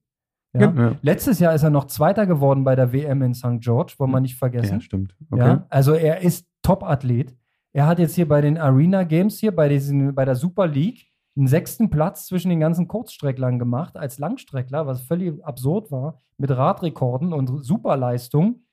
[0.52, 0.70] Ja?
[0.72, 0.96] Ja.
[1.00, 3.60] Letztes Jahr ist er noch Zweiter geworden bei der WM in St.
[3.60, 4.74] George, wollen wir nicht vergessen.
[4.74, 5.16] Ja, stimmt.
[5.30, 5.58] Okay.
[5.70, 7.34] Also er ist Top-Athlet.
[7.72, 11.06] Er hat jetzt hier bei den Arena Games hier, bei, diesen, bei der Super League,
[11.36, 16.50] einen sechsten Platz zwischen den ganzen Kurzstrecklern gemacht als Langstreckler, was völlig absurd war, mit
[16.50, 18.64] Radrekorden und Superleistung.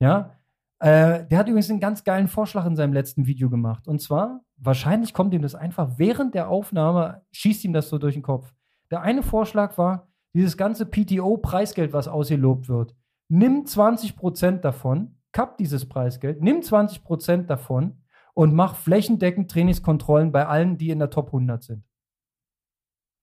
[0.00, 0.32] Ja,
[0.78, 3.88] Äh, der hat übrigens einen ganz geilen Vorschlag in seinem letzten Video gemacht.
[3.88, 8.12] Und zwar, wahrscheinlich kommt ihm das einfach während der Aufnahme, schießt ihm das so durch
[8.12, 8.52] den Kopf.
[8.90, 12.94] Der eine Vorschlag war, dieses ganze PTO-Preisgeld, was ausgelobt wird,
[13.28, 18.02] nimm 20% davon, kapp dieses Preisgeld, nimm 20% davon
[18.34, 21.84] und mach flächendeckend Trainingskontrollen bei allen, die in der Top 100 sind.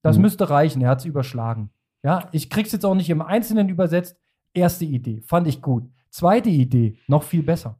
[0.03, 0.23] Das mhm.
[0.23, 0.81] müsste reichen.
[0.83, 1.71] Er hat es überschlagen.
[2.03, 4.19] Ja, ich krieg's jetzt auch nicht im Einzelnen übersetzt.
[4.53, 5.89] Erste Idee, fand ich gut.
[6.11, 7.79] Zweite Idee, noch viel besser.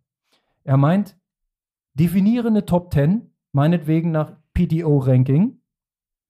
[0.64, 1.20] Er meint,
[1.94, 5.62] definiere eine Top 10, meinetwegen nach PTO-Ranking,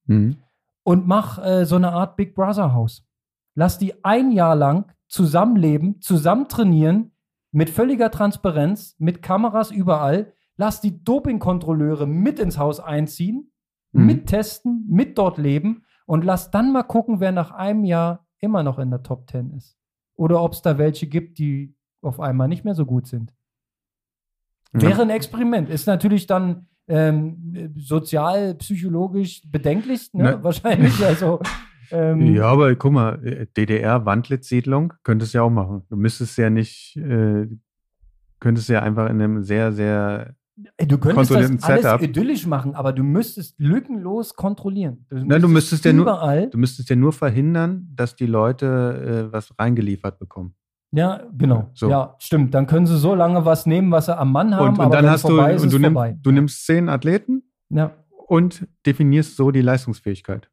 [0.08, 0.38] mhm.
[0.84, 3.08] und mach äh, so eine Art Big Brother Haus.
[3.56, 7.12] Lass die ein Jahr lang zusammenleben, zusammen trainieren,
[7.51, 10.34] mit völliger Transparenz, mit Kameras überall.
[10.58, 13.53] Lass die Dopingkontrolleure mit ins Haus einziehen,
[13.93, 14.06] mhm.
[14.06, 18.63] mit testen, mit dort leben und lass dann mal gucken, wer nach einem Jahr immer
[18.63, 19.77] noch in der Top 10 ist.
[20.15, 23.34] Oder ob es da welche gibt, die auf einmal nicht mehr so gut sind.
[24.73, 24.82] Ja.
[24.82, 25.69] Wäre ein Experiment.
[25.69, 30.23] Ist natürlich dann ähm, sozial, psychologisch bedenklich, ne?
[30.23, 30.39] Ne.
[30.43, 31.03] wahrscheinlich.
[31.06, 31.39] Also,
[31.91, 35.84] ähm, ja, aber guck mal, äh, DDR-Wandlitz-Siedlung könntest du ja auch machen.
[35.89, 37.47] Du müsstest ja nicht, äh,
[38.39, 42.02] könntest ja einfach in einem sehr, sehr Du könntest das alles Setup.
[42.02, 45.06] idyllisch machen, aber du müsstest lückenlos kontrollieren.
[45.10, 49.34] Du, Nein, du müsstest ja nur, du müsstest ja nur verhindern, dass die Leute äh,
[49.34, 50.56] was reingeliefert bekommen.
[50.92, 51.72] Ja, genau.
[51.74, 51.89] So.
[51.89, 52.54] Ja, stimmt.
[52.54, 54.78] Dann können sie so lange was nehmen, was sie am Mann haben.
[54.78, 57.92] Und, und dann hast du, ist, und du, nimm, du nimmst zehn Athleten ja.
[58.28, 60.52] und definierst so die Leistungsfähigkeit.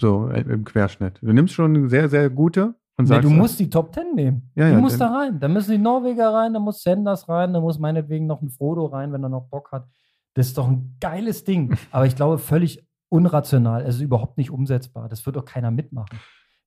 [0.00, 1.18] So äh, im Querschnitt.
[1.20, 3.08] Du nimmst schon sehr, sehr gute und.
[3.08, 4.50] Nee, du musst die Top Ten nehmen.
[4.54, 5.40] Ja, du ja, musst da rein.
[5.40, 8.86] Da müssen die Norweger rein, da muss Sanders rein, da muss meinetwegen noch ein Frodo
[8.86, 9.86] rein, wenn er noch Bock hat.
[10.34, 11.76] Das ist doch ein geiles Ding.
[11.90, 13.82] Aber ich glaube, völlig unrational.
[13.82, 15.08] Es ist überhaupt nicht umsetzbar.
[15.08, 16.18] Das wird doch keiner mitmachen.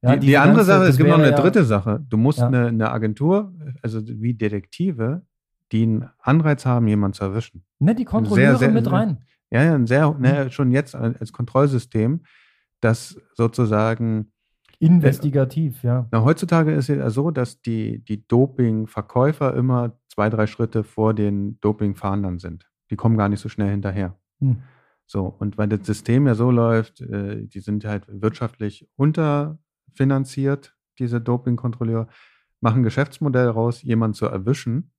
[0.01, 2.05] Ja, die, die andere ganze, Sache, es gibt noch eine dritte Sache.
[2.07, 5.23] Du musst eine, eine, Agentur, also wie Detektive,
[5.71, 7.65] die einen Anreiz haben, jemanden zu erwischen.
[7.79, 9.25] Ne, die kontrollieren sehr, sehr, mit rein.
[9.49, 10.51] Ja, ja, sehr, ne, mhm.
[10.51, 12.21] schon jetzt als Kontrollsystem,
[12.79, 14.31] das sozusagen
[14.79, 16.07] Investigativ, ja.
[16.11, 21.13] Na, heutzutage ist es ja so, dass die, die Doping-Verkäufer immer zwei, drei Schritte vor
[21.13, 22.69] den Doping-Fahndern sind.
[22.91, 24.17] Die kommen gar nicht so schnell hinterher.
[24.39, 24.57] Hm.
[25.05, 29.57] So, und weil das System ja so läuft, äh, die sind halt wirtschaftlich unter
[29.93, 32.07] finanziert, diese Dopingkontrolleure,
[32.59, 34.91] machen ein Geschäftsmodell raus, jemanden zu erwischen,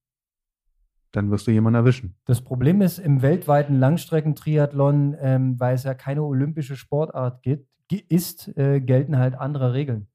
[1.12, 2.16] dann wirst du jemanden erwischen.
[2.24, 8.56] Das Problem ist, im weltweiten Langstreckentriathlon, ähm, weil es ja keine olympische Sportart gibt, ist,
[8.56, 10.08] äh, gelten halt andere Regeln.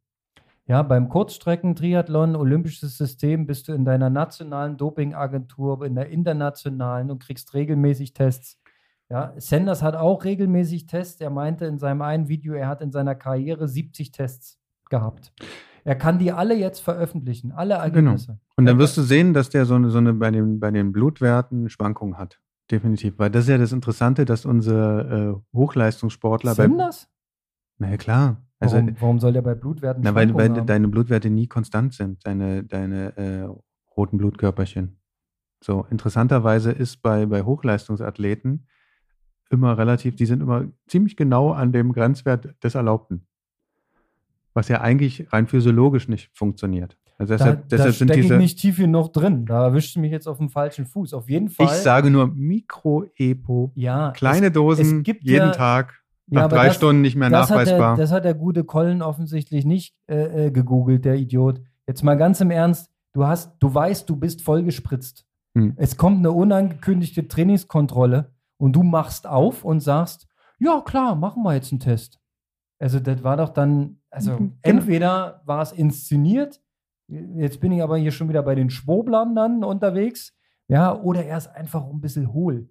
[0.66, 7.22] Ja, beim Kurzstreckentriathlon, olympisches System, bist du in deiner nationalen Dopingagentur, in der internationalen und
[7.22, 8.62] kriegst regelmäßig Tests.
[9.10, 11.20] Ja, Sanders hat auch regelmäßig Tests.
[11.20, 14.58] Er meinte in seinem einen Video, er hat in seiner Karriere 70 Tests
[14.90, 15.34] gehabt.
[15.84, 17.84] Er kann die alle jetzt veröffentlichen, alle genau.
[17.84, 18.28] Ergebnisse.
[18.28, 18.40] Genau.
[18.56, 20.94] Und dann wirst du sehen, dass der so eine, so eine bei, den, bei den
[20.94, 22.40] Blutwerten Schwankungen hat.
[22.72, 23.20] Definitiv.
[23.20, 26.56] Weil das ist ja das Interessante, dass unsere äh, Hochleistungssportler.
[26.56, 27.10] Sind das?
[27.78, 28.42] Na ja, klar.
[28.60, 32.26] Also, warum, warum, soll der bei Blutwerten Na, weil, weil deine Blutwerte nie konstant sind,
[32.26, 33.50] deine, deine äh,
[33.98, 34.98] roten Blutkörperchen.
[35.62, 38.68] So, interessanterweise ist bei, bei Hochleistungsathleten
[39.50, 43.28] immer relativ, die sind immer ziemlich genau an dem Grenzwert des Erlaubten
[44.54, 46.98] was ja eigentlich rein physiologisch nicht funktioniert.
[47.18, 48.34] Also deshalb, da, deshalb da sind diese.
[48.36, 49.46] Ich nicht tief genug drin.
[49.46, 51.14] Da erwischt du mich jetzt auf dem falschen Fuß.
[51.14, 51.68] Auf jeden Fall.
[51.68, 53.72] Ich sage nur Mikro-Epo.
[53.76, 54.12] Ja.
[54.12, 56.03] Kleine es, Dosen es jeden ja, Tag.
[56.34, 57.92] Nach ja, drei das, Stunden nicht mehr das nachweisbar.
[57.92, 61.62] Hat der, das hat der gute Colin offensichtlich nicht äh, äh, gegoogelt, der Idiot.
[61.86, 62.90] Jetzt mal ganz im Ernst.
[63.14, 65.28] Du hast, du weißt, du bist vollgespritzt.
[65.56, 65.74] Hm.
[65.76, 71.54] Es kommt eine unangekündigte Trainingskontrolle und du machst auf und sagst, ja klar, machen wir
[71.54, 72.20] jetzt einen Test.
[72.80, 74.54] Also das war doch dann, also mhm, genau.
[74.64, 76.62] entweder war es inszeniert,
[77.08, 80.34] jetzt bin ich aber hier schon wieder bei den Schwoblern dann unterwegs,
[80.68, 82.70] ja, oder er ist einfach ein bisschen hohl.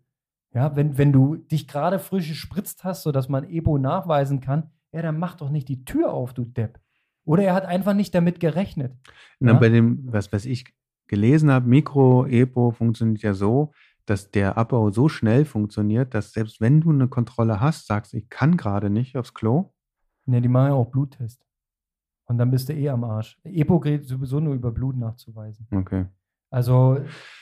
[0.54, 5.02] Ja, wenn, wenn du dich gerade frisch gespritzt hast, sodass man Ebo nachweisen kann, ja,
[5.02, 6.78] dann mach doch nicht die Tür auf, du Depp.
[7.24, 8.92] Oder er hat einfach nicht damit gerechnet.
[9.40, 9.58] Na, ja?
[9.58, 10.74] Bei dem, was, was ich
[11.06, 13.72] gelesen habe, Mikro-Epo funktioniert ja so,
[14.04, 18.28] dass der Abbau so schnell funktioniert, dass selbst wenn du eine Kontrolle hast, sagst, ich
[18.28, 19.72] kann gerade nicht aufs Klo,
[20.26, 21.44] Ne, die machen ja auch Bluttest.
[22.26, 23.38] Und dann bist du eh am Arsch.
[23.42, 25.66] Epo geht sowieso nur über Blut nachzuweisen.
[25.74, 26.06] Okay.
[26.50, 27.00] Also,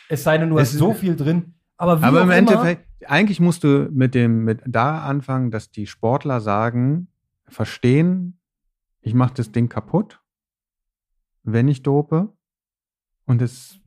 [0.08, 1.54] es sei denn, du es hast so viel drin.
[1.80, 5.86] Aber, wie aber im Endeffekt, eigentlich musst du mit dem, mit da anfangen, dass die
[5.86, 7.08] Sportler sagen,
[7.48, 8.38] verstehen,
[9.00, 10.20] ich mache das Ding kaputt,
[11.42, 12.32] wenn ich dope.
[13.26, 13.80] Und es.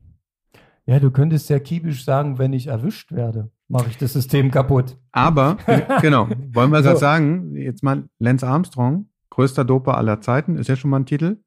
[0.86, 4.96] Ja, du könntest sehr kiebisch sagen, wenn ich erwischt werde mache ich das System kaputt.
[5.12, 5.56] Aber,
[6.00, 6.96] genau, wollen wir so.
[6.96, 11.38] sagen, jetzt mal Lance Armstrong, größter Doper aller Zeiten, ist ja schon mal ein Titel.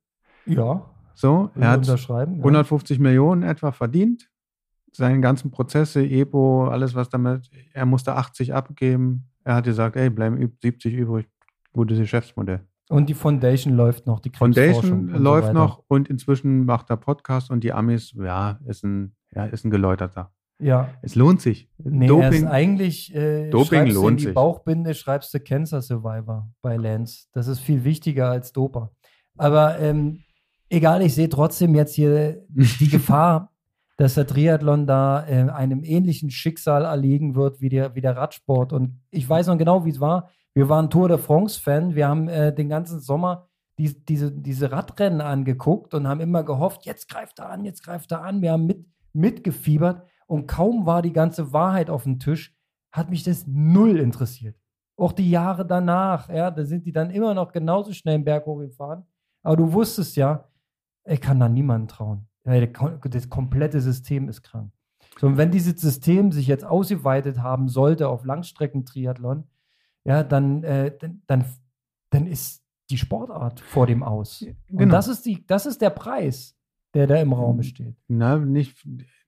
[0.45, 0.85] Ja.
[1.13, 3.03] So, er hat 150 ja.
[3.03, 4.29] Millionen etwa verdient.
[4.91, 9.29] Seine ganzen Prozesse, EPO, alles was damit, er musste 80 abgeben.
[9.43, 11.27] Er hat gesagt, ey, bleiben 70 übrig.
[11.71, 12.61] Gutes Geschäftsmodell.
[12.89, 17.51] Und die Foundation läuft noch, die Foundation läuft so noch und inzwischen macht er Podcast
[17.51, 20.31] und die Amis, ja, ist ein, ja, ist ein geläuterter.
[20.59, 20.89] Ja.
[21.01, 21.69] Es lohnt sich.
[21.77, 24.33] Nee, Doping, ist eigentlich äh, Doping lohnt in die sich.
[24.33, 27.27] Bauchbinde schreibst du Cancer Survivor bei Lance.
[27.33, 28.91] Das ist viel wichtiger als Doper.
[29.37, 30.23] Aber ähm,
[30.69, 33.51] egal, ich sehe trotzdem jetzt hier die Gefahr,
[33.97, 38.71] dass der Triathlon da äh, einem ähnlichen Schicksal erlegen wird wie der, wie der Radsport.
[38.71, 40.29] Und ich weiß noch genau, wie es war.
[40.53, 41.95] Wir waren Tour de France-Fan.
[41.95, 46.85] Wir haben äh, den ganzen Sommer die, diese, diese Radrennen angeguckt und haben immer gehofft,
[46.85, 48.41] jetzt greift er an, jetzt greift er an.
[48.41, 52.55] Wir haben mit, mitgefiebert und kaum war die ganze Wahrheit auf dem Tisch,
[52.91, 54.55] hat mich das null interessiert.
[54.97, 58.47] Auch die Jahre danach, ja, da sind die dann immer noch genauso schnell im Berg
[58.47, 59.05] hochgefahren.
[59.43, 60.49] Aber du wusstest ja,
[61.05, 62.27] ich kann da niemandem trauen.
[62.47, 64.71] Das komplette System ist krank.
[65.19, 69.43] So, und wenn dieses System sich jetzt ausgeweitet haben sollte auf Langstreckentriathlon,
[70.05, 70.95] ja, dann, äh,
[71.27, 71.45] dann,
[72.09, 74.45] dann ist die Sportart vor dem Aus.
[74.67, 74.83] Genau.
[74.83, 76.55] Und das ist, die, das ist der Preis,
[76.93, 77.95] der da im Raum steht.
[78.07, 78.77] Na, nicht,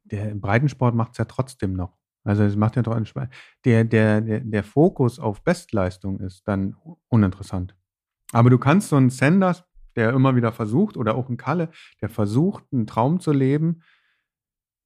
[0.04, 1.98] der Breitensport macht es ja trotzdem noch.
[2.24, 3.30] Also es macht ja trotzdem Spaß.
[3.66, 6.76] Der, der, der, der Fokus auf Bestleistung ist dann
[7.10, 7.76] uninteressant.
[8.32, 9.64] Aber du kannst so einen Sanders,
[10.00, 11.70] der immer wieder versucht, oder auch einen Kalle,
[12.02, 13.82] der versucht, einen Traum zu leben,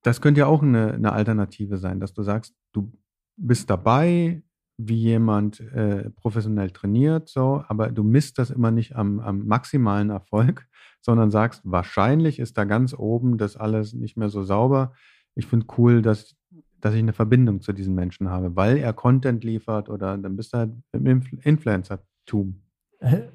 [0.03, 2.91] das könnte ja auch eine, eine Alternative sein, dass du sagst, du
[3.37, 4.43] bist dabei,
[4.77, 10.09] wie jemand äh, professionell trainiert, so, aber du misst das immer nicht am, am, maximalen
[10.09, 10.67] Erfolg,
[11.01, 14.93] sondern sagst, wahrscheinlich ist da ganz oben das alles nicht mehr so sauber.
[15.35, 16.35] Ich finde cool, dass,
[16.79, 20.53] dass ich eine Verbindung zu diesen Menschen habe, weil er Content liefert oder dann bist
[20.53, 22.62] du halt im Influ Influencer-Tum.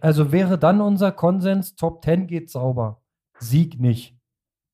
[0.00, 3.02] Also wäre dann unser Konsens, Top 10 geht sauber,
[3.38, 4.16] Sieg nicht.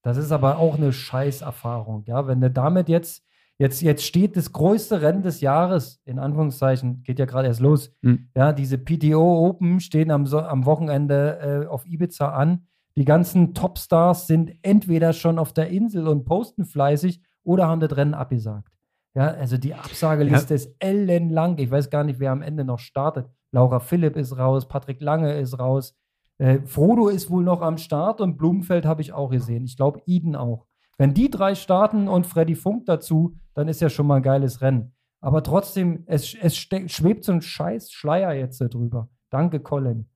[0.03, 3.25] Das ist aber auch eine Scheißerfahrung, ja, wenn du damit jetzt
[3.57, 7.95] Jetzt, jetzt steht das größte Rennen des Jahres, in Anführungszeichen, geht ja gerade erst los.
[8.03, 8.29] Mhm.
[8.35, 12.67] Ja, diese PTO Open stehen am, am Wochenende äh, auf Ibiza an.
[12.97, 17.97] Die ganzen Topstars sind entweder schon auf der Insel und posten fleißig oder haben das
[17.97, 18.73] Rennen abgesagt.
[19.15, 20.57] Ja, also die Absageliste ja.
[20.57, 21.57] ist ellenlang.
[21.59, 23.27] Ich weiß gar nicht, wer am Ende noch startet.
[23.55, 25.97] Laura Philipp ist raus, Patrick Lange ist raus.
[26.39, 29.65] Äh, Frodo ist wohl noch am Start und Blumenfeld habe ich auch gesehen.
[29.65, 30.67] Ich glaube, Eden auch.
[30.99, 34.61] Wenn die drei starten und Freddy Funk dazu, dann ist ja schon mal ein geiles
[34.61, 34.93] Rennen.
[35.21, 39.09] Aber trotzdem, es, es schwebt so ein scheiß Schleier jetzt drüber.
[39.31, 40.09] Danke, Colin.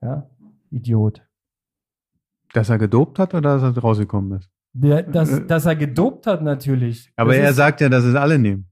[0.00, 0.30] Ja,
[0.70, 1.22] Idiot.
[2.54, 4.50] Dass er gedopt hat oder dass er rausgekommen ist?
[4.72, 7.12] Der, dass, dass er gedopt hat, natürlich.
[7.16, 8.70] Aber das er sagt ja, dass es alle nehmen.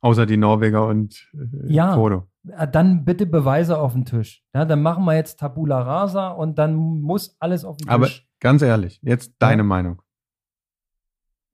[0.00, 2.28] Außer die Norweger und äh, ja, Foto.
[2.44, 4.44] Dann bitte Beweise auf den Tisch.
[4.54, 7.94] Ja, dann machen wir jetzt Tabula Rasa und dann muss alles auf den Tisch.
[7.94, 8.08] Aber
[8.40, 9.66] ganz ehrlich, jetzt deine ja.
[9.66, 10.02] Meinung.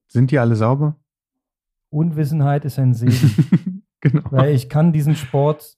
[0.07, 0.97] Sind die alle sauber?
[1.91, 3.83] Unwissenheit ist ein Segen.
[4.01, 4.23] genau.
[4.31, 5.77] Weil ich kann diesen Sport.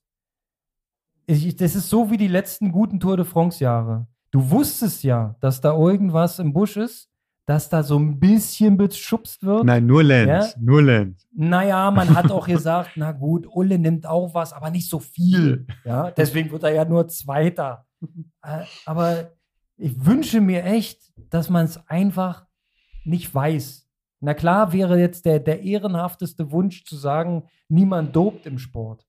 [1.27, 4.07] Ich, das ist so wie die letzten guten Tour de France-Jahre.
[4.31, 7.11] Du wusstest ja, dass da irgendwas im Busch ist,
[7.47, 9.65] dass da so ein bisschen beschubst wird.
[9.65, 10.53] Nein, nur Lenz.
[10.53, 10.61] Ja?
[10.61, 11.27] Nur Lenz.
[11.33, 15.67] Naja, man hat auch gesagt, na gut, Ulle nimmt auch was, aber nicht so viel.
[15.85, 17.87] Ja, deswegen wird er ja nur Zweiter.
[18.43, 19.31] Äh, aber
[19.77, 22.47] ich wünsche mir echt, dass man es einfach
[23.05, 23.89] nicht weiß.
[24.21, 29.07] Na klar wäre jetzt der, der ehrenhafteste Wunsch zu sagen, niemand dopt im Sport.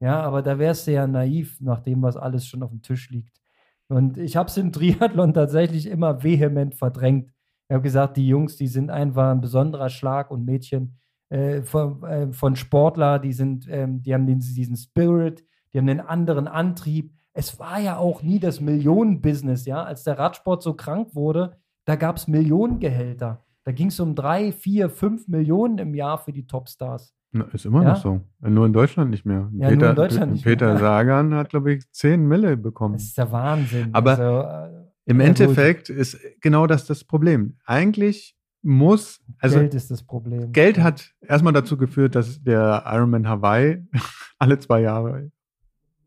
[0.00, 3.10] Ja, aber da wärst du ja naiv, nach dem, was alles schon auf dem Tisch
[3.10, 3.40] liegt.
[3.88, 7.32] Und ich habe es im Triathlon tatsächlich immer vehement verdrängt.
[7.68, 12.02] Ich habe gesagt, die Jungs, die sind einfach ein besonderer Schlag und Mädchen äh, von,
[12.02, 16.48] äh, von, Sportler, die sind, ähm, die haben den, diesen Spirit, die haben einen anderen
[16.48, 17.12] Antrieb.
[17.34, 19.84] Es war ja auch nie das Millionenbusiness, ja.
[19.84, 23.44] Als der Radsport so krank wurde, da gab es Millionengehälter.
[23.64, 27.14] Da ging es um drei, vier, fünf Millionen im Jahr für die Topstars.
[27.32, 27.90] Na, ist immer ja?
[27.90, 28.22] noch so.
[28.40, 29.50] Nur in Deutschland nicht mehr.
[29.52, 30.78] Ja, Peter, nur in Deutschland nicht Peter mehr.
[30.78, 32.94] Sagan hat, glaube ich, zehn Mille bekommen.
[32.94, 33.90] Das ist der Wahnsinn.
[33.92, 34.77] Aber also,
[35.08, 35.96] im Endeffekt gut.
[35.96, 37.56] ist genau das das Problem.
[37.64, 40.52] Eigentlich muss, also Geld ist das Problem.
[40.52, 43.86] Geld hat erstmal dazu geführt, dass der Ironman Hawaii
[44.38, 45.30] alle zwei Jahre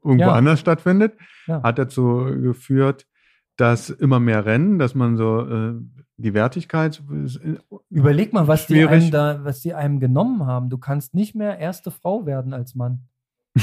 [0.04, 0.34] irgendwo ja.
[0.34, 1.14] anders stattfindet.
[1.48, 1.64] Ja.
[1.64, 3.08] Hat dazu geführt,
[3.58, 5.74] dass immer mehr Rennen, dass man so äh,
[6.18, 7.02] die Wertigkeit.
[7.10, 7.58] Äh,
[7.90, 10.70] Überleg mal, was die, einem da, was die einem genommen haben.
[10.70, 13.08] Du kannst nicht mehr erste Frau werden als Mann.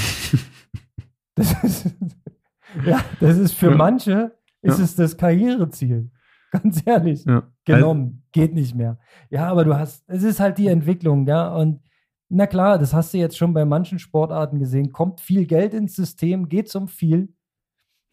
[1.34, 1.96] das ist,
[2.84, 4.32] ja, das ist für manche
[4.74, 4.84] ist ja.
[4.84, 6.10] es das Karriereziel.
[6.50, 7.24] Ganz ehrlich.
[7.24, 7.44] Ja.
[7.64, 8.24] Genommen.
[8.32, 8.98] Geht nicht mehr.
[9.30, 11.54] Ja, aber du hast, es ist halt die Entwicklung, ja.
[11.54, 11.80] Und
[12.28, 14.92] na klar, das hast du jetzt schon bei manchen Sportarten gesehen.
[14.92, 17.34] Kommt viel Geld ins System, geht um viel.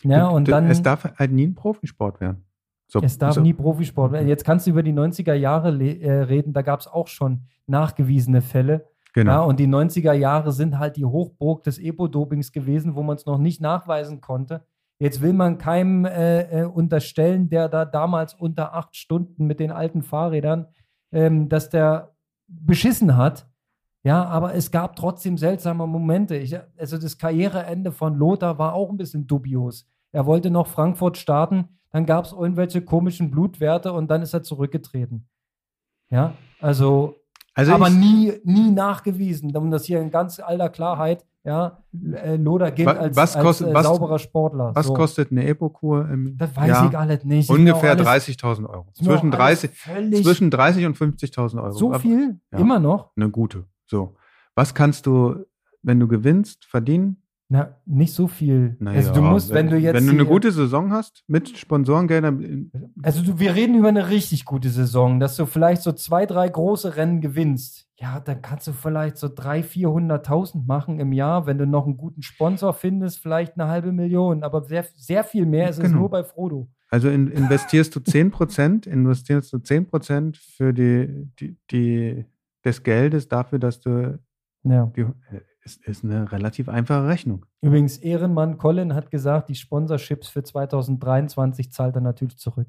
[0.03, 0.69] Ja, und dann.
[0.69, 2.45] Es darf halt nie ein Profisport werden.
[2.87, 3.41] So, es darf so.
[3.41, 4.27] nie Profisport werden.
[4.27, 8.41] Jetzt kannst du über die 90er Jahre äh, reden, da gab es auch schon nachgewiesene
[8.41, 8.87] Fälle.
[9.13, 9.31] Genau.
[9.31, 13.25] Ja, und die 90er Jahre sind halt die Hochburg des Epo-Dopings gewesen, wo man es
[13.25, 14.65] noch nicht nachweisen konnte.
[14.97, 19.71] Jetzt will man keinem äh, äh, unterstellen, der da damals unter acht Stunden mit den
[19.71, 20.67] alten Fahrrädern,
[21.11, 22.15] ähm, dass der
[22.47, 23.47] beschissen hat.
[24.03, 26.35] Ja, aber es gab trotzdem seltsame Momente.
[26.35, 29.89] Ich, also das Karriereende von Lothar war auch ein bisschen dubios.
[30.11, 34.43] Er wollte noch Frankfurt starten, dann gab es irgendwelche komischen Blutwerte und dann ist er
[34.43, 35.27] zurückgetreten.
[36.09, 37.15] Ja, also,
[37.53, 42.71] also aber nie, nie nachgewiesen, um das hier in ganz alter Klarheit ja, äh, Loder
[42.71, 44.71] gilt als, was kostet, als äh, sauberer Sportler.
[44.73, 44.93] Was so.
[44.93, 46.89] kostet eine Epo-Kur Das weiß Jahr?
[46.89, 47.49] ich alles nicht.
[47.49, 48.87] Ungefähr 30.000 Euro.
[48.93, 49.71] Zwischen 30,
[50.23, 51.71] zwischen 30 und 50.000 Euro.
[51.71, 52.39] So viel?
[52.51, 53.11] Ja, Immer noch?
[53.15, 53.65] Eine gute.
[53.85, 54.15] So.
[54.55, 55.45] Was kannst du,
[55.83, 57.21] wenn du gewinnst, verdienen?
[57.47, 58.75] Na, nicht so viel.
[58.79, 59.95] Naja, also du musst, wenn, wenn, du jetzt.
[59.95, 62.71] Wenn du eine gute Saison hast mit Sponsorengeldern.
[63.03, 66.49] Also du, wir reden über eine richtig gute Saison, dass du vielleicht so zwei, drei
[66.49, 67.87] große Rennen gewinnst.
[67.97, 71.45] Ja, dann kannst du vielleicht so 300.000, 400.000 machen im Jahr.
[71.45, 74.41] Wenn du noch einen guten Sponsor findest, vielleicht eine halbe Million.
[74.43, 75.87] Aber sehr, sehr viel mehr ist genau.
[75.87, 76.67] es nur bei Frodo.
[76.89, 82.25] Also in, investierst du 10%, investierst du 10% für die, die, die,
[82.63, 84.19] des Geldes dafür, dass du
[84.63, 84.91] ja.
[84.95, 85.05] die,
[85.65, 87.45] ist, ist eine relativ einfache Rechnung.
[87.61, 92.67] Übrigens, Ehrenmann Colin hat gesagt, die Sponsorships für 2023 zahlt er natürlich zurück.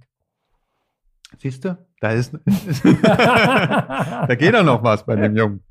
[1.38, 1.76] Siehst du?
[2.00, 2.32] Da ist.
[3.02, 5.62] da geht doch noch was bei dem Jungen.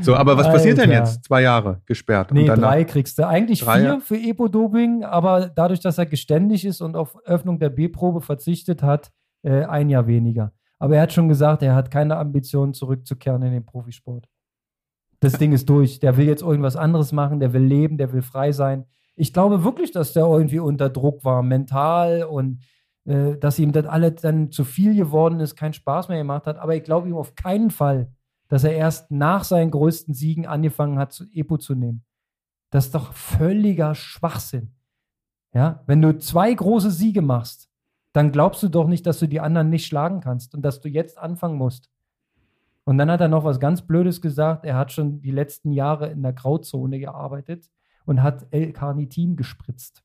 [0.00, 0.58] So, aber was Alter.
[0.58, 1.24] passiert denn jetzt?
[1.24, 2.32] Zwei Jahre gesperrt.
[2.32, 3.26] Nee, drei kriegst du.
[3.26, 7.70] Eigentlich drei vier für Epo-Doping, aber dadurch, dass er geständig ist und auf Öffnung der
[7.70, 10.52] B-Probe verzichtet hat, äh, ein Jahr weniger.
[10.78, 14.28] Aber er hat schon gesagt, er hat keine Ambition, zurückzukehren in den Profisport
[15.24, 16.00] das Ding ist durch.
[16.00, 18.86] Der will jetzt irgendwas anderes machen, der will leben, der will frei sein.
[19.16, 22.60] Ich glaube wirklich, dass der irgendwie unter Druck war, mental und
[23.04, 26.58] äh, dass ihm das alles dann zu viel geworden ist, keinen Spaß mehr gemacht hat.
[26.58, 28.12] Aber ich glaube ihm auf keinen Fall,
[28.48, 32.04] dass er erst nach seinen größten Siegen angefangen hat, Epo zu nehmen.
[32.70, 34.74] Das ist doch völliger Schwachsinn.
[35.52, 37.68] Ja, wenn du zwei große Siege machst,
[38.12, 40.88] dann glaubst du doch nicht, dass du die anderen nicht schlagen kannst und dass du
[40.88, 41.90] jetzt anfangen musst.
[42.84, 44.64] Und dann hat er noch was ganz Blödes gesagt.
[44.64, 47.70] Er hat schon die letzten Jahre in der Grauzone gearbeitet
[48.04, 50.02] und hat L-Carnitin gespritzt.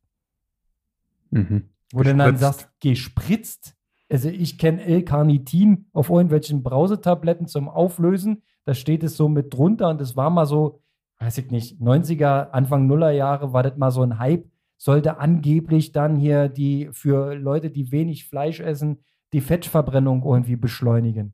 [1.31, 1.69] Mhm.
[1.91, 3.75] Wo du dann sagst, gespritzt?
[4.09, 8.43] Also ich kenne L-Carnitin auf irgendwelchen Brausetabletten zum Auflösen.
[8.63, 10.81] Da steht es so mit drunter und das war mal so,
[11.19, 14.49] weiß ich nicht, 90er, Anfang Nuller Jahre war das mal so ein Hype.
[14.77, 21.33] Sollte angeblich dann hier die für Leute, die wenig Fleisch essen, die Fettverbrennung irgendwie beschleunigen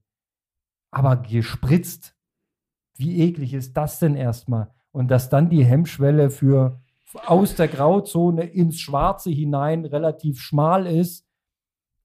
[0.95, 2.15] aber gespritzt.
[2.95, 4.71] Wie eklig ist das denn erstmal?
[4.91, 6.79] Und dass dann die Hemmschwelle für
[7.25, 11.27] aus der Grauzone ins Schwarze hinein relativ schmal ist.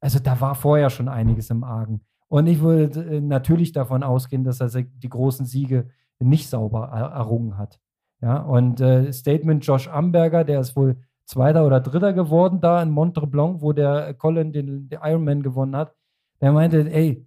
[0.00, 2.00] Also da war vorher schon einiges im Argen.
[2.28, 7.58] Und ich würde äh, natürlich davon ausgehen, dass er die großen Siege nicht sauber errungen
[7.58, 7.78] hat.
[8.20, 12.90] Ja, und äh, Statement Josh Amberger, der ist wohl Zweiter oder Dritter geworden da in
[12.90, 15.94] Montreblanc, wo der Colin den, den Ironman gewonnen hat.
[16.40, 17.26] Der meinte, ey,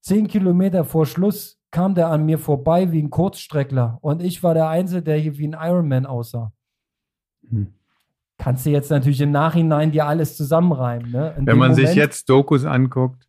[0.00, 4.54] Zehn Kilometer vor Schluss kam der an mir vorbei wie ein Kurzstreckler und ich war
[4.54, 6.52] der Einzige, der hier wie ein Ironman aussah.
[7.48, 7.68] Hm.
[8.38, 11.12] Kannst du jetzt natürlich im Nachhinein dir alles zusammenreimen.
[11.12, 11.34] Ne?
[11.36, 13.28] Wenn man Moment, sich jetzt Dokus anguckt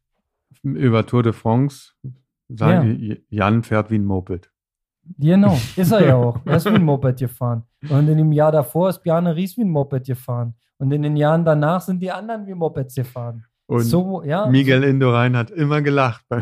[0.63, 1.91] über Tour de France,
[2.47, 2.93] sagen ja.
[2.93, 4.49] die, Jan fährt wie ein Moped.
[5.17, 6.39] Genau, ist er ja auch.
[6.45, 7.63] Er ist wie ein Moped gefahren.
[7.89, 10.55] Und in dem Jahr davor ist Bjarne Ries wie ein Moped gefahren.
[10.77, 13.45] Und in den Jahren danach sind die anderen wie Mopeds gefahren.
[13.71, 16.25] Und so, ja, Miguel Indurain hat immer gelacht.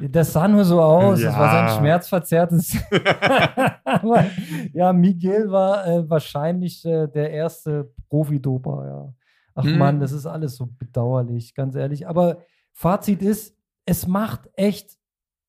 [0.00, 1.28] Das sah nur so aus, ja.
[1.28, 2.76] das war sein schmerzverzerrtes.
[3.84, 4.26] Aber,
[4.72, 9.14] ja, Miguel war äh, wahrscheinlich äh, der erste Profidoper, ja.
[9.54, 9.78] Ach hm.
[9.78, 12.08] Mann, das ist alles so bedauerlich, ganz ehrlich.
[12.08, 12.38] Aber
[12.72, 14.98] Fazit ist, es macht echt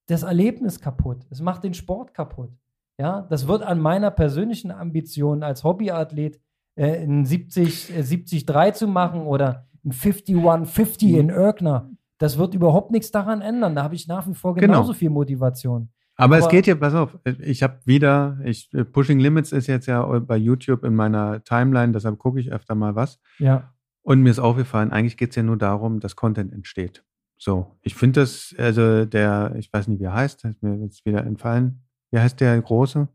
[0.06, 1.26] das Erlebnis kaputt.
[1.32, 2.52] Es macht den Sport kaputt.
[3.00, 6.40] Ja, das wird an meiner persönlichen Ambition als Hobbyathlet
[6.76, 11.90] äh, ein 70, äh, 70-3 zu machen oder ein 5150 in Irkner.
[12.18, 13.76] Das wird überhaupt nichts daran ändern.
[13.76, 14.68] Da habe ich nach wie vor genau.
[14.68, 15.00] genauso genau.
[15.00, 15.90] viel Motivation.
[16.16, 19.86] Aber, Aber, es geht ja, pass auf, ich habe wieder, ich, Pushing Limits ist jetzt
[19.86, 23.20] ja bei YouTube in meiner Timeline, deshalb gucke ich öfter mal was.
[23.38, 23.72] Ja.
[24.02, 27.04] Und mir ist aufgefallen, eigentlich geht es ja nur darum, dass Content entsteht.
[27.38, 31.06] So, ich finde das, also der, ich weiß nicht, wie er heißt, ist mir jetzt
[31.06, 31.84] wieder entfallen.
[32.10, 33.08] Wie heißt der Große?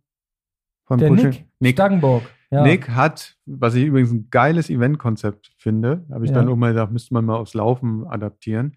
[0.85, 1.31] Von der Pushing?
[1.31, 2.23] Nick, Nick Stangenburg.
[2.53, 2.63] Ja.
[2.63, 6.37] Nick hat, was ich übrigens ein geiles Eventkonzept finde, habe ich ja.
[6.37, 8.77] dann auch mal gedacht, müsste man mal aufs Laufen adaptieren.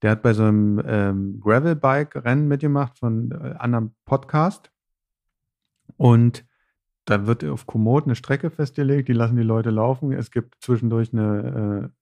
[0.00, 4.70] Der hat bei so einem ähm, Gravelbike-Rennen mitgemacht von äh, anderem Podcast.
[5.96, 6.46] Und
[7.04, 10.12] da wird auf Komoot eine Strecke festgelegt, die lassen die Leute laufen.
[10.12, 11.92] Es gibt zwischendurch eine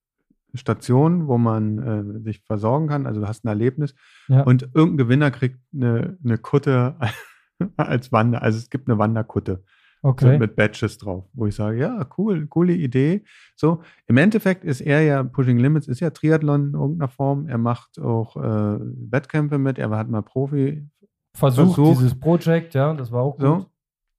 [0.54, 3.06] Station, wo man äh, sich versorgen kann.
[3.06, 3.94] Also du hast ein Erlebnis
[4.28, 4.42] ja.
[4.42, 6.96] und irgendein Gewinner kriegt eine, eine Kutte
[7.78, 8.42] als Wander.
[8.42, 9.64] Also es gibt eine Wanderkutte.
[10.02, 10.32] Okay.
[10.32, 13.24] So mit Badges drauf, wo ich sage, ja, cool, coole Idee.
[13.56, 17.48] So, im Endeffekt ist er ja, Pushing Limits ist ja Triathlon in irgendeiner Form.
[17.48, 18.78] Er macht auch äh,
[19.10, 20.88] Wettkämpfe mit, er hat mal Profi.
[21.34, 21.98] Versucht, versucht.
[21.98, 23.42] dieses Projekt, ja, das war auch gut.
[23.42, 23.66] So.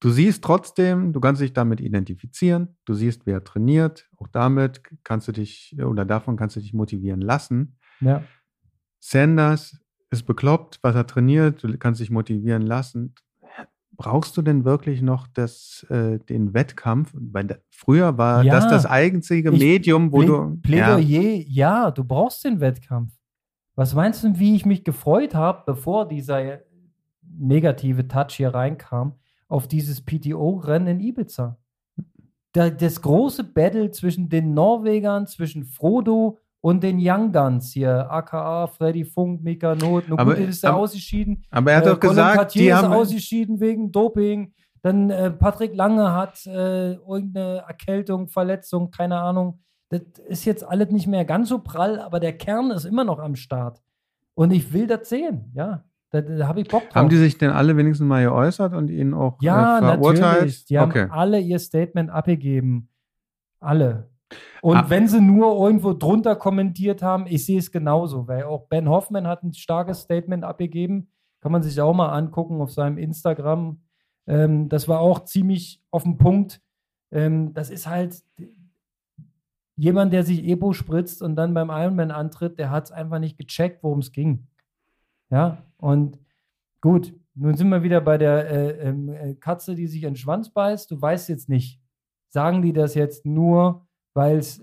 [0.00, 5.28] Du siehst trotzdem, du kannst dich damit identifizieren, du siehst, wer trainiert, auch damit kannst
[5.28, 7.76] du dich oder davon kannst du dich motivieren lassen.
[8.00, 8.22] Ja.
[8.98, 9.78] Sanders
[10.10, 13.14] ist bekloppt, was er trainiert, du kannst dich motivieren lassen.
[13.96, 17.10] Brauchst du denn wirklich noch das, äh, den Wettkampf?
[17.12, 20.58] Weil da, früher war ja, das das einzige Medium, wo du.
[20.62, 21.44] Plädoyer, ja.
[21.46, 23.12] ja, du brauchst den Wettkampf.
[23.74, 26.60] Was meinst du, wie ich mich gefreut habe, bevor dieser
[27.22, 29.14] negative Touch hier reinkam?
[29.50, 31.58] auf dieses PTO-Rennen in Ibiza.
[32.52, 38.66] Da, das große Battle zwischen den Norwegern, zwischen Frodo und den Young Guns hier, aka
[38.66, 40.08] Freddy Funk, Mika Not.
[40.08, 41.42] Nur aber, gut, ist er ausgeschieden.
[41.50, 44.52] Aber er hat äh, doch gesagt, Cartier die haben ausgeschieden wegen Doping.
[44.82, 49.60] Dann äh, Patrick Lange hat äh, irgendeine Erkältung, Verletzung, keine Ahnung.
[49.90, 53.18] Das ist jetzt alles nicht mehr ganz so prall, aber der Kern ist immer noch
[53.18, 53.82] am Start.
[54.34, 55.84] Und ich will das sehen, ja.
[56.10, 56.94] Da, da habe ich Bock drauf.
[56.94, 60.18] Haben die sich denn alle wenigstens mal geäußert und ihn auch ja, äh, verurteilt?
[60.18, 60.64] Ja, natürlich.
[60.64, 61.02] Die okay.
[61.02, 62.88] haben alle ihr Statement abgegeben.
[63.60, 64.10] Alle.
[64.62, 64.90] Und ah.
[64.90, 69.26] wenn sie nur irgendwo drunter kommentiert haben, ich sehe es genauso, weil auch Ben Hoffman
[69.26, 71.10] hat ein starkes Statement abgegeben.
[71.40, 73.80] Kann man sich auch mal angucken auf seinem Instagram.
[74.26, 76.60] Ähm, das war auch ziemlich auf den Punkt.
[77.10, 78.22] Ähm, das ist halt
[79.76, 83.38] jemand, der sich Ebo spritzt und dann beim Ironman antritt, der hat es einfach nicht
[83.38, 84.46] gecheckt, worum es ging.
[85.30, 86.18] Ja, und
[86.82, 90.16] gut, nun sind wir wieder bei der äh, ähm, äh, Katze, die sich in den
[90.16, 90.90] Schwanz beißt.
[90.90, 91.80] Du weißt jetzt nicht,
[92.28, 94.62] sagen die das jetzt nur, weil es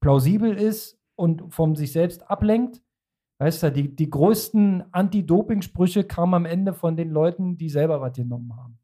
[0.00, 2.82] plausibel ist und von sich selbst ablenkt?
[3.38, 8.12] Weißt du, die, die größten Anti-Doping-Sprüche kamen am Ende von den Leuten, die selber was
[8.12, 8.78] genommen haben.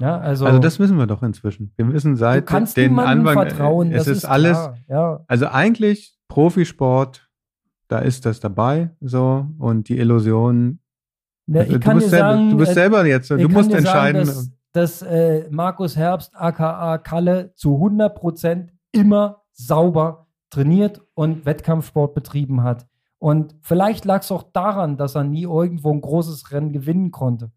[0.00, 1.72] Ja, also, also das wissen wir doch inzwischen.
[1.76, 4.70] Wir wissen seit du kannst den Anfang, vertrauen, es ist, ist alles.
[4.88, 5.22] Ja.
[5.26, 7.30] Also eigentlich Profisport
[7.90, 10.78] da ist das dabei, so, und die Illusion.
[11.48, 14.24] Ja, kann du, bist selber, du bist selber jetzt, du musst entscheiden.
[14.24, 21.46] Sagen, dass, dass äh, Markus Herbst, aka Kalle, zu 100 Prozent immer sauber trainiert und
[21.46, 22.86] Wettkampfsport betrieben hat.
[23.18, 27.52] Und vielleicht lag es auch daran, dass er nie irgendwo ein großes Rennen gewinnen konnte.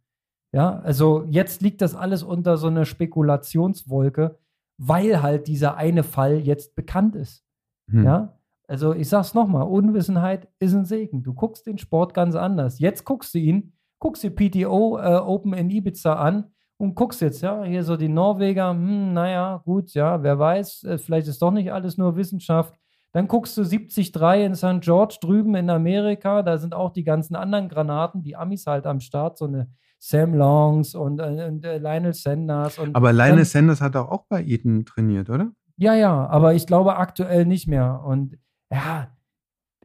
[0.52, 4.38] Ja, also jetzt liegt das alles unter so einer Spekulationswolke,
[4.78, 7.44] weil halt dieser eine Fall jetzt bekannt ist.
[7.90, 8.04] Hm.
[8.04, 11.24] Ja, also ich sag's nochmal, Unwissenheit ist ein Segen.
[11.24, 12.80] Du guckst den Sport ganz anders.
[12.80, 17.42] Jetzt guckst du ihn, guckst dir PTO äh, Open in Ibiza an und guckst jetzt,
[17.42, 21.52] ja, hier so die Norweger, hm, naja, gut, ja, wer weiß, äh, vielleicht ist doch
[21.52, 22.76] nicht alles nur Wissenschaft.
[23.12, 24.14] Dann guckst du 73
[24.44, 24.82] in St.
[24.82, 29.00] George drüben in Amerika, da sind auch die ganzen anderen Granaten, die Amis halt am
[29.00, 29.70] Start, so eine
[30.00, 32.78] Sam Longs und, äh, und äh, Lionel Sanders.
[32.78, 35.52] Und Aber Lionel dann, Sanders hat auch, auch bei Eden trainiert, oder?
[35.78, 38.02] Ja, ja, aber ich glaube aktuell nicht mehr.
[38.06, 38.38] Und
[38.72, 39.08] ja,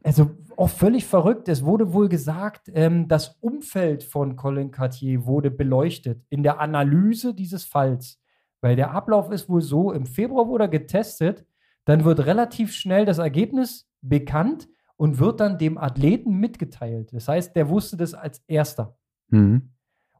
[0.03, 1.47] also auch völlig verrückt.
[1.49, 7.33] Es wurde wohl gesagt, ähm, das Umfeld von Colin Cartier wurde beleuchtet in der Analyse
[7.33, 8.19] dieses Falls.
[8.61, 11.45] Weil der Ablauf ist wohl so, im Februar wurde er getestet,
[11.85, 17.13] dann wird relativ schnell das Ergebnis bekannt und wird dann dem Athleten mitgeteilt.
[17.13, 18.97] Das heißt, der wusste das als erster.
[19.29, 19.71] Mhm.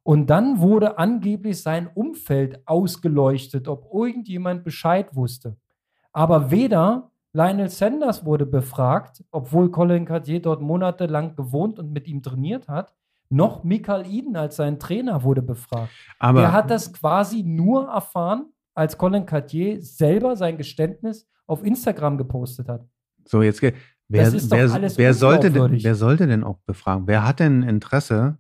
[0.04, 5.58] Und dann wurde angeblich sein Umfeld ausgeleuchtet, ob irgendjemand Bescheid wusste.
[6.14, 12.22] Aber weder Lionel Sanders wurde befragt, obwohl Colin Cartier dort monatelang gewohnt und mit ihm
[12.22, 12.94] trainiert hat.
[13.30, 15.92] Noch Michael Eden als sein Trainer wurde befragt.
[16.18, 22.18] Aber er hat das quasi nur erfahren, als Colin Cartier selber sein Geständnis auf Instagram
[22.18, 22.88] gepostet hat.
[23.26, 23.74] So, jetzt wer,
[24.08, 27.06] wer, wer, sollte denn, wer sollte denn auch befragen?
[27.06, 28.40] Wer hat denn Interesse?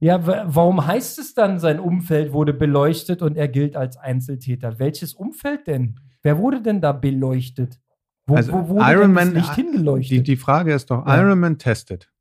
[0.00, 4.78] Ja, warum heißt es dann, sein Umfeld wurde beleuchtet und er gilt als Einzeltäter?
[4.78, 6.00] Welches Umfeld denn?
[6.26, 7.80] Wer wurde denn da beleuchtet?
[8.26, 10.18] Wo, also wo wurde Iron Licht hingeleuchtet?
[10.18, 11.20] Die, die Frage ist doch, ja.
[11.20, 12.12] Iron Man testet.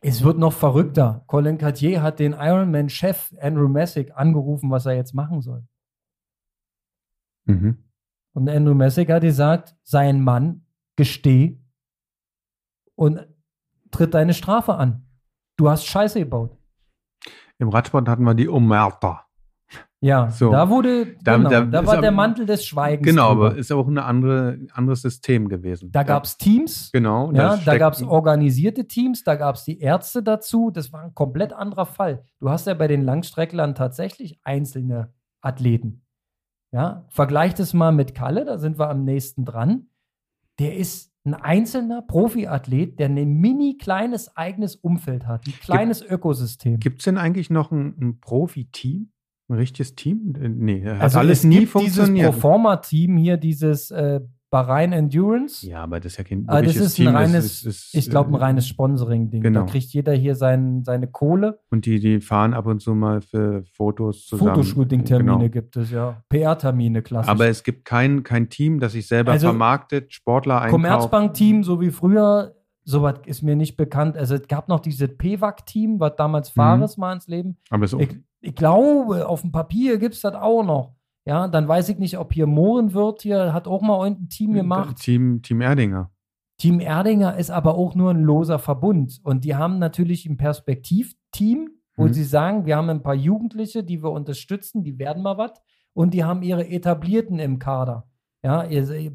[0.00, 1.22] Es wird noch verrückter.
[1.26, 5.68] Colin Cartier hat den Ironman-Chef Andrew Messick angerufen, was er jetzt machen soll.
[7.44, 7.84] Mhm.
[8.32, 10.64] Und Andrew Messick hat gesagt, sein Mann,
[10.96, 11.60] gesteh
[12.94, 13.26] und
[13.90, 15.06] tritt deine Strafe an.
[15.58, 16.56] Du hast Scheiße gebaut.
[17.58, 19.26] Im Radsport hatten wir die Omerta.
[20.02, 20.50] Ja, so.
[20.50, 23.06] da wurde, da, genau, da, da war aber, der Mantel des Schweigens.
[23.06, 23.46] Genau, drüber.
[23.48, 25.92] aber ist auch ein andere, anderes System gewesen.
[25.92, 26.90] Da gab es Teams.
[26.90, 27.30] Genau.
[27.32, 30.70] Ja, da gab es organisierte Teams, da gab es die Ärzte dazu.
[30.70, 32.24] Das war ein komplett anderer Fall.
[32.38, 36.06] Du hast ja bei den Langstrecklern tatsächlich einzelne Athleten.
[36.72, 39.88] Ja, vergleich das mal mit Kalle, da sind wir am nächsten dran.
[40.60, 46.12] der ist ein einzelner Profiathlet, der ein mini kleines eigenes Umfeld hat, ein kleines Gibt,
[46.12, 46.80] Ökosystem.
[46.80, 49.10] Gibt es denn eigentlich noch ein, ein Profi-Team?
[49.50, 50.34] Ein richtiges Team?
[50.40, 52.28] Äh, nee, hat also alles nie funktioniert.
[52.28, 54.20] Dieses Proforma-Team hier, dieses äh,
[54.50, 55.66] Bahrain Endurance.
[55.66, 57.08] Ja, aber das ist ja kein ah, das ist Team.
[57.08, 59.42] Ein reines, das ist, ist, ich glaube, ein äh, reines Sponsoring-Ding.
[59.42, 59.60] Genau.
[59.60, 61.60] Da kriegt jeder hier sein, seine Kohle.
[61.70, 64.54] Und die, die fahren ab und zu mal für Fotos zusammen.
[64.54, 65.48] Fotoshooting-Termine genau.
[65.50, 66.22] gibt es, ja.
[66.28, 67.30] PR-Termine, klassisch.
[67.30, 70.72] Aber es gibt kein, kein Team, das sich selber also, vermarktet, Sportler einkauft.
[70.72, 72.54] Commerzbank-Team, so wie früher,
[72.90, 74.16] sowas ist mir nicht bekannt.
[74.16, 76.60] Also es gab noch dieses PWAC-Team, was damals mhm.
[76.60, 77.00] Fares mhm.
[77.00, 77.56] mal ins Leben.
[77.70, 80.94] Aber so ich, ich glaube, auf dem Papier gibt es das auch noch.
[81.26, 84.96] Ja, dann weiß ich nicht, ob hier Mohrenwirt hier hat auch mal ein Team gemacht.
[84.98, 86.10] Team, Team Erdinger.
[86.58, 89.20] Team Erdinger ist aber auch nur ein loser Verbund.
[89.22, 92.12] Und die haben natürlich ein Perspektivteam, wo mhm.
[92.12, 95.52] sie sagen, wir haben ein paar Jugendliche, die wir unterstützen, die werden mal was.
[95.92, 98.09] Und die haben ihre Etablierten im Kader.
[98.42, 98.66] Ja,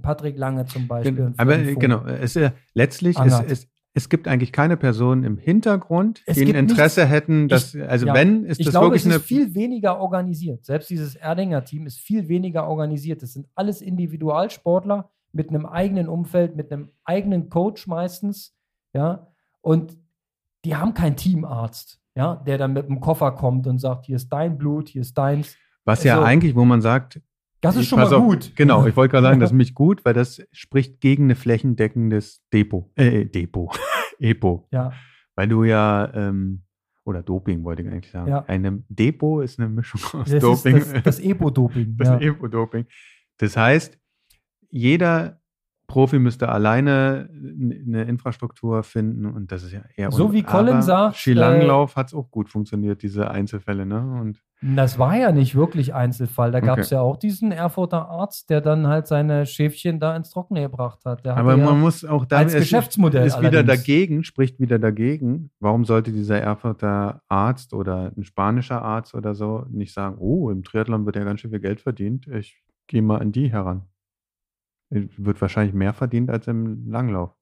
[0.02, 1.34] Patrick Lange zum Beispiel.
[1.38, 6.36] Aber genau, es, äh, letztlich ist, ist, es gibt eigentlich keine Person im Hintergrund, es
[6.36, 9.16] die ein Interesse nicht, hätten, dass, ich, also ja, wenn, ist das glaube, wirklich es
[9.16, 10.66] ist viel weniger organisiert.
[10.66, 13.24] Selbst dieses Erdinger-Team ist viel weniger organisiert.
[13.24, 18.54] Das sind alles Individualsportler mit einem eigenen Umfeld, mit einem eigenen Coach meistens,
[18.94, 19.28] ja.
[19.62, 19.98] Und
[20.66, 24.28] die haben keinen Teamarzt, ja, der dann mit dem Koffer kommt und sagt, hier ist
[24.28, 25.56] dein Blut, hier ist deins.
[25.86, 27.22] Was also, ja eigentlich, wo man sagt,
[27.66, 28.46] das ist schon mal gut.
[28.46, 31.36] Auf, genau, ich wollte gerade sagen, das ist mich gut, weil das spricht gegen ein
[31.36, 32.90] flächendeckendes Depot.
[32.96, 33.70] Äh, äh Depot.
[34.20, 34.68] Epo.
[34.72, 34.94] Ja.
[35.36, 36.64] Weil du ja, ähm,
[37.04, 38.30] oder Doping wollte ich eigentlich sagen.
[38.30, 38.46] Ja.
[38.46, 40.80] Eine Depot ist eine Mischung aus das Doping.
[40.80, 41.96] das, das Epo-Doping.
[41.98, 42.20] Das ja.
[42.20, 42.86] Epo-Doping.
[43.38, 43.98] Das heißt,
[44.70, 45.42] jeder
[45.88, 51.18] Profi müsste alleine eine Infrastruktur finden und das ist ja eher So wie Colin sagt.
[51.18, 54.20] Skilanglauf äh, hat es auch gut funktioniert, diese Einzelfälle, ne?
[54.22, 56.52] Und das war ja nicht wirklich Einzelfall.
[56.52, 60.32] Da gab es ja auch diesen Erfurter Arzt, der dann halt seine Schäfchen da ins
[60.32, 61.28] Trockene gebracht hat.
[61.28, 65.52] Aber man ja muss auch da als Geschäftsmodell ist wieder dagegen, spricht wieder dagegen.
[65.60, 70.64] Warum sollte dieser Erfurter Arzt oder ein spanischer Arzt oder so nicht sagen, oh, im
[70.64, 72.28] Triathlon wird ja ganz schön viel Geld verdient.
[72.28, 73.84] Ich gehe mal an die heran.
[74.90, 77.36] Wird wahrscheinlich mehr verdient als im Langlauf.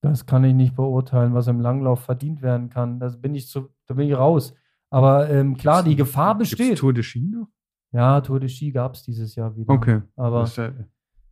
[0.00, 3.00] Das kann ich nicht beurteilen, was im Langlauf verdient werden kann.
[3.00, 4.54] Das bin ich zu, da bin ich raus.
[4.90, 6.78] Aber ähm, klar, die Gefahr besteht.
[6.78, 7.48] Tour de Ski noch?
[7.90, 9.72] Ja, Tour de Ski gab es dieses Jahr wieder.
[9.72, 10.02] Okay.
[10.14, 10.48] Aber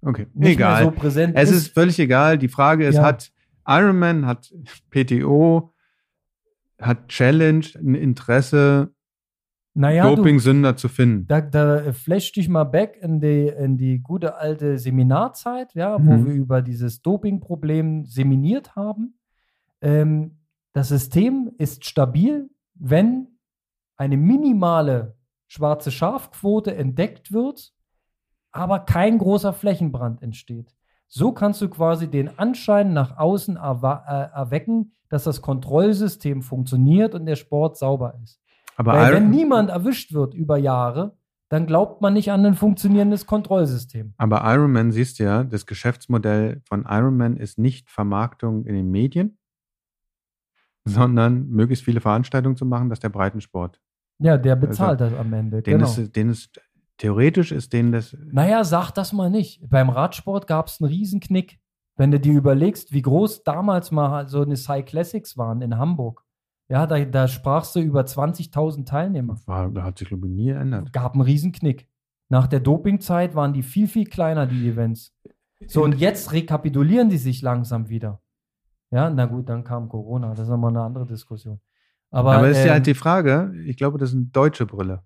[0.00, 0.26] okay.
[0.40, 0.84] egal.
[0.84, 2.38] So präsent es ist, ist, völlig egal.
[2.38, 3.02] Die Frage ist, ja.
[3.02, 3.30] hat
[3.66, 4.52] Ironman, hat
[4.90, 5.72] PTO,
[6.80, 8.94] hat Challenge ein Interesse
[9.74, 11.26] naja, Doping-Sünder zu finden.
[11.26, 16.06] Da, da flash dich mal back in die, in die gute alte Seminarzeit, ja, mhm.
[16.06, 19.18] wo wir über dieses Doping-Problem seminiert haben.
[19.80, 20.38] Ähm,
[20.72, 23.28] das System ist stabil, wenn
[23.96, 25.16] eine minimale
[25.46, 27.72] schwarze Schafquote entdeckt wird,
[28.50, 30.74] aber kein großer Flächenbrand entsteht.
[31.08, 37.26] So kannst du quasi den Anschein nach außen äh, erwecken, dass das Kontrollsystem funktioniert und
[37.26, 38.41] der Sport sauber ist.
[38.76, 41.16] Aber Weil wenn niemand erwischt wird über Jahre,
[41.48, 44.14] dann glaubt man nicht an ein funktionierendes Kontrollsystem.
[44.16, 49.36] Aber Ironman, siehst du ja, das Geschäftsmodell von Ironman ist nicht Vermarktung in den Medien,
[50.84, 53.80] sondern möglichst viele Veranstaltungen zu machen, dass der Breitensport.
[54.18, 55.62] Ja, der bezahlt also, das am Ende.
[55.62, 55.90] Den genau.
[55.90, 56.60] ist, den ist,
[56.96, 58.16] theoretisch ist denen das.
[58.30, 59.68] Naja, sag das mal nicht.
[59.68, 61.58] Beim Radsport gab es einen Riesenknick.
[61.96, 66.21] Wenn du dir überlegst, wie groß damals mal so eine Cy Classics waren in Hamburg.
[66.72, 69.36] Ja, da, da sprachst du über 20.000 Teilnehmer.
[69.44, 70.90] War, da hat sich, glaube ich, nie geändert.
[70.90, 71.86] Gab einen Riesenknick.
[72.30, 75.14] Nach der Dopingzeit waren die viel, viel kleiner, die Events.
[75.66, 78.22] So, und jetzt rekapitulieren die sich langsam wieder.
[78.90, 80.30] Ja, na gut, dann kam Corona.
[80.30, 81.60] Das ist nochmal eine andere Diskussion.
[82.10, 85.02] Aber, Aber ist ähm, ja halt die Frage, ich glaube, das ist eine deutsche Brille.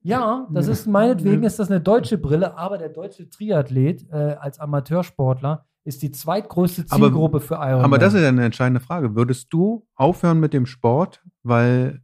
[0.00, 4.58] Ja, das ist meinetwegen ist das eine deutsche Brille, aber der deutsche Triathlet äh, als
[4.58, 7.84] Amateursportler ist die zweitgrößte Zielgruppe aber, für Ironman.
[7.84, 9.14] Aber das ist ja eine entscheidende Frage.
[9.14, 12.02] Würdest du aufhören mit dem Sport, weil,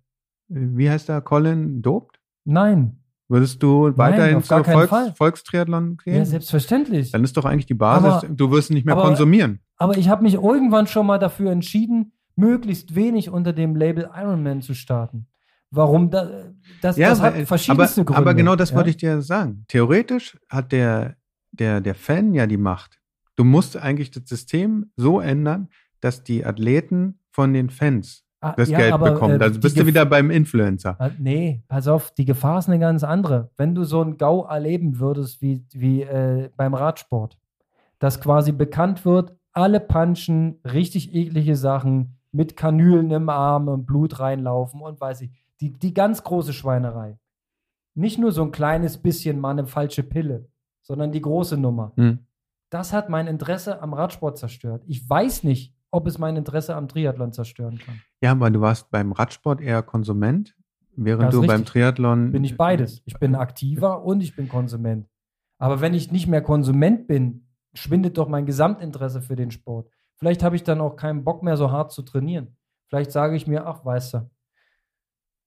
[0.49, 2.19] wie heißt der, Colin dopt?
[2.45, 2.99] Nein.
[3.29, 6.17] Würdest du weiterhin zur Volks Volkstriathlon gehen?
[6.17, 7.13] Ja, selbstverständlich.
[7.13, 9.61] Dann ist doch eigentlich die Basis, aber, du wirst nicht mehr aber, konsumieren.
[9.77, 14.63] Aber ich habe mich irgendwann schon mal dafür entschieden, möglichst wenig unter dem Label Ironman
[14.63, 15.27] zu starten.
[15.71, 16.11] Warum?
[16.11, 18.23] Da, das, ja, das hat verschiedenste aber, Gründe.
[18.23, 18.77] Aber genau das ja?
[18.77, 19.67] wollte ich dir sagen.
[19.69, 21.17] Theoretisch hat der,
[21.53, 22.98] der, der Fan ja die Macht.
[23.39, 25.69] Du musst eigentlich das System so ändern,
[26.01, 29.41] dass die Athleten von den Fans ah, das ja, Geld aber, bekommen.
[29.41, 30.97] Also bist du wieder beim Influencer.
[30.99, 33.53] Ah, nee, pass auf, die Gefahr ist eine ganz andere.
[33.57, 37.39] Wenn du so ein GAU erleben würdest wie, wie äh, beim Radsport,
[38.01, 44.19] dass quasi bekannt wird, alle punchen richtig eklige Sachen mit Kanülen im Arm und Blut
[44.19, 45.31] reinlaufen und weiß ich.
[45.61, 47.21] Die, die ganz große Schweinerei.
[47.95, 50.49] Nicht nur so ein kleines bisschen mal eine falsche Pille,
[50.83, 51.93] sondern die große Nummer.
[51.95, 52.19] Hm
[52.71, 54.83] das hat mein Interesse am Radsport zerstört.
[54.87, 58.01] Ich weiß nicht, ob es mein Interesse am Triathlon zerstören kann.
[58.21, 60.55] Ja, aber du warst beim Radsport eher Konsument,
[60.97, 61.49] während du richtig.
[61.49, 62.33] beim Triathlon.
[62.33, 63.03] Bin ich beides.
[63.07, 65.09] Ich bin aktiver und ich bin Konsument.
[65.59, 69.91] Aber wenn ich nicht mehr Konsument bin, schwindet doch mein Gesamtinteresse für den Sport.
[70.17, 72.57] Vielleicht habe ich dann auch keinen Bock mehr, so hart zu trainieren.
[72.89, 74.31] Vielleicht sage ich mir, ach, weißt du,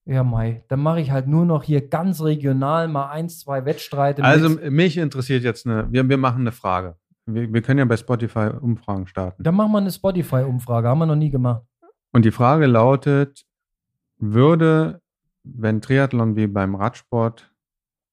[0.05, 4.23] ja, Mai, dann mache ich halt nur noch hier ganz regional mal eins, zwei Wettstreite.
[4.23, 6.95] Also mich interessiert jetzt eine, wir, wir machen eine Frage.
[7.33, 9.43] Wir, wir können ja bei Spotify Umfragen starten.
[9.43, 11.63] Dann machen wir eine Spotify-Umfrage, haben wir noch nie gemacht.
[12.11, 13.45] Und die Frage lautet,
[14.17, 15.01] würde,
[15.43, 17.51] wenn Triathlon wie beim Radsport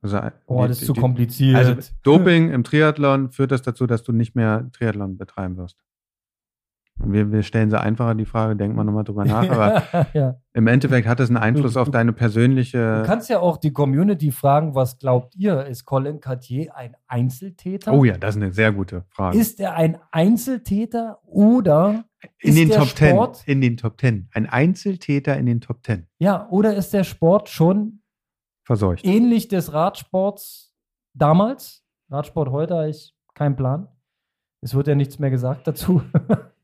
[0.00, 1.56] also, oh, die, das ist zu kompliziert.
[1.56, 5.76] Also Doping im Triathlon führt das dazu, dass du nicht mehr Triathlon betreiben wirst.
[7.04, 10.40] Wir, wir stellen sie einfacher die Frage, denkt man nochmal drüber nach, aber ja.
[10.52, 13.02] im Endeffekt hat es einen Einfluss du, auf deine persönliche.
[13.02, 15.66] Du kannst ja auch die Community fragen, was glaubt ihr?
[15.66, 17.92] Ist Colin Cartier ein Einzeltäter?
[17.92, 19.38] Oh ja, das ist eine sehr gute Frage.
[19.38, 22.04] Ist er ein Einzeltäter oder
[22.40, 23.52] in den Top Sport, Ten?
[23.52, 24.28] In den Top Ten.
[24.32, 26.08] Ein Einzeltäter in den Top Ten.
[26.18, 28.00] Ja, oder ist der Sport schon
[28.64, 29.04] verseucht?
[29.04, 30.74] Ähnlich des Radsports
[31.14, 31.84] damals.
[32.10, 33.88] Radsport heute habe ich keinen Plan.
[34.60, 36.02] Es wird ja nichts mehr gesagt dazu.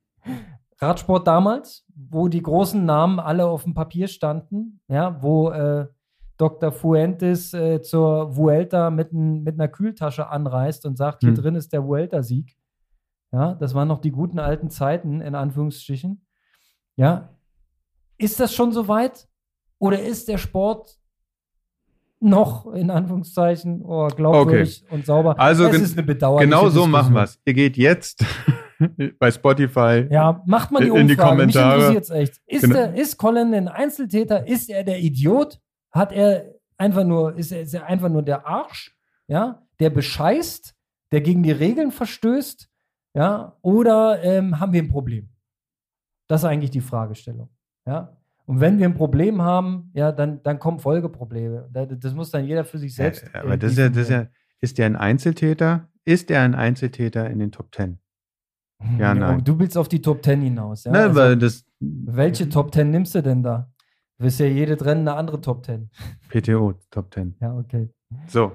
[0.79, 5.87] Radsport damals, wo die großen Namen alle auf dem Papier standen, ja, wo äh,
[6.37, 6.72] Dr.
[6.72, 11.29] Fuentes äh, zur Vuelta mit, ein, mit, einer Kühltasche anreist und sagt, hm.
[11.29, 12.57] hier drin ist der Vuelta-Sieg.
[13.33, 16.25] Ja, das waren noch die guten alten Zeiten, in Anführungsstrichen.
[16.97, 17.31] Ja,
[18.16, 19.29] ist das schon so weit?
[19.79, 20.99] Oder ist der Sport
[22.20, 24.95] noch, in Anführungszeichen, oh, glaubwürdig okay.
[24.95, 25.39] und sauber?
[25.39, 27.41] Also, es ist eine bedauerliche Genau so machen wir es.
[27.45, 28.25] Ihr geht jetzt
[29.18, 30.07] bei Spotify.
[30.11, 31.01] Ja, macht man die Umfrage.
[31.03, 31.95] In die Kommentare.
[31.95, 32.41] Mich echt.
[32.47, 32.75] Ist, genau.
[32.75, 34.47] der, ist Colin ein Einzeltäter?
[34.47, 35.61] Ist er der Idiot?
[35.91, 38.97] Hat er einfach nur, ist er, ist er einfach nur der Arsch?
[39.27, 40.75] Ja, der bescheißt,
[41.12, 42.68] der gegen die Regeln verstößt?
[43.14, 45.29] Ja, oder ähm, haben wir ein Problem?
[46.27, 47.49] Das ist eigentlich die Fragestellung.
[47.87, 48.16] Ja.
[48.47, 51.70] Und wenn wir ein Problem haben, ja, dann, dann kommen Folgeprobleme.
[51.72, 53.25] Das muss dann jeder für sich selbst.
[53.33, 54.27] Ja, aber das ist ja, das ist ja,
[54.61, 55.89] ist der ein Einzeltäter?
[56.05, 57.99] Ist er ein Einzeltäter in den Top Ten?
[58.99, 59.43] Ja, nein.
[59.45, 60.85] Du willst auf die Top Ten hinaus.
[60.85, 60.93] Ja?
[60.93, 61.64] Nein, also, weil das.
[61.80, 63.70] Welche Top Ten nimmst du denn da?
[64.18, 65.91] Du wirst ja jede Rennen eine andere Top Ten.
[66.28, 67.35] PTO Top Ten.
[67.41, 67.89] Ja, okay.
[68.28, 68.53] So.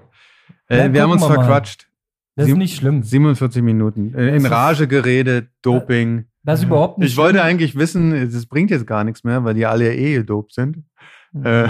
[0.67, 1.87] Äh, wir haben uns wir verquatscht.
[2.35, 3.03] Das ist nicht schlimm.
[3.03, 4.13] 47 Minuten.
[4.15, 6.25] Äh, in Rage geredet, Doping.
[6.43, 7.25] Das ist überhaupt nicht Ich schlimm.
[7.25, 10.85] wollte eigentlich wissen, es bringt jetzt gar nichts mehr, weil die alle eh gedopt sind.
[11.33, 11.45] Mhm.
[11.45, 11.67] Äh,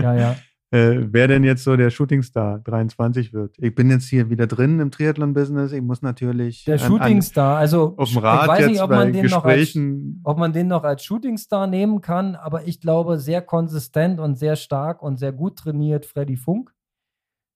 [0.00, 0.36] ja, ja.
[0.74, 3.54] äh, wer denn jetzt so der Shootingstar 23 wird.
[3.58, 5.70] Ich bin jetzt hier wieder drin im Triathlon-Business.
[5.70, 6.64] Ich muss natürlich.
[6.64, 9.78] Der Shootingstar, also auf dem Rad ich weiß nicht, ob man, den noch als,
[10.24, 14.56] ob man den noch als Shootingstar nehmen kann, aber ich glaube, sehr konsistent und sehr
[14.56, 16.74] stark und sehr gut trainiert Freddy Funk.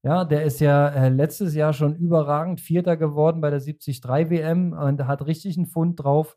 [0.04, 4.72] Ja, der ist ja äh, letztes Jahr schon überragend Vierter geworden bei der 73 WM
[4.72, 6.36] und hat richtig einen Fund drauf.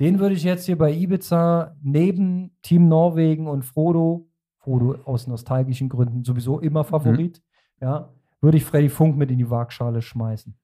[0.00, 4.31] Den würde ich jetzt hier bei Ibiza neben Team Norwegen und Frodo
[4.62, 7.42] Frodo aus nostalgischen Gründen sowieso immer Favorit.
[7.80, 7.86] Mhm.
[7.86, 10.54] Ja, würde ich Freddy Funk mit in die Waagschale schmeißen.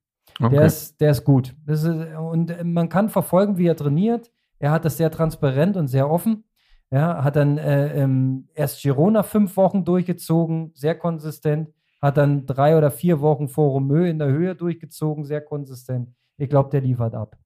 [0.41, 0.57] Okay.
[0.57, 1.57] Der, ist, der ist gut.
[1.67, 4.31] Ist, und man kann verfolgen, wie er trainiert.
[4.59, 6.45] Er hat das sehr transparent und sehr offen.
[6.91, 11.71] Ja, hat dann äh, ähm, erst Girona fünf Wochen durchgezogen, sehr konsistent.
[12.01, 16.11] Hat dann drei oder vier Wochen vor Romeu in der Höhe durchgezogen, sehr konsistent.
[16.37, 17.37] Ich glaube, der liefert ab.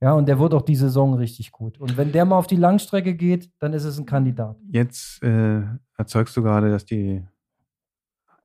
[0.00, 1.78] Ja, und der wird auch die Saison richtig gut.
[1.78, 4.56] Und wenn der mal auf die Langstrecke geht, dann ist es ein Kandidat.
[4.70, 5.62] Jetzt äh,
[5.96, 7.26] erzeugst du gerade, dass die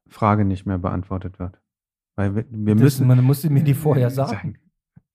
[0.07, 1.59] Frage nicht mehr beantwortet wird.
[2.15, 3.07] Weil wir, wir das, müssen.
[3.07, 4.31] Man musste mir die vorher sagen.
[4.31, 4.57] sagen.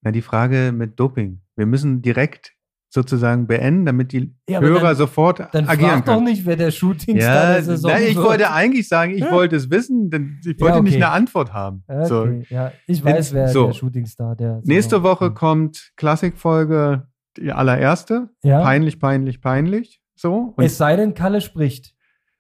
[0.03, 1.41] Na, die Frage mit Doping.
[1.57, 2.55] Wir müssen direkt
[2.91, 6.19] sozusagen beenden, damit die ja, Hörer dann, sofort dann agieren frag können.
[6.19, 8.27] doch nicht, wer der Shootingstar ja, der Saison nein, ich wird.
[8.27, 9.31] wollte eigentlich sagen, ich ja.
[9.31, 10.83] wollte es wissen, denn ich wollte ja, okay.
[10.83, 11.85] nicht eine Antwort haben.
[11.87, 12.07] Okay.
[12.07, 12.27] So.
[12.55, 13.67] Ja, ich weiß, wer so.
[13.67, 18.31] der Shootingstar der Saison Nächste Woche kommt Klassikfolge die allererste.
[18.43, 20.01] Peinlich, peinlich, peinlich.
[20.15, 20.55] So.
[20.57, 21.95] Und es sei denn, Kalle spricht.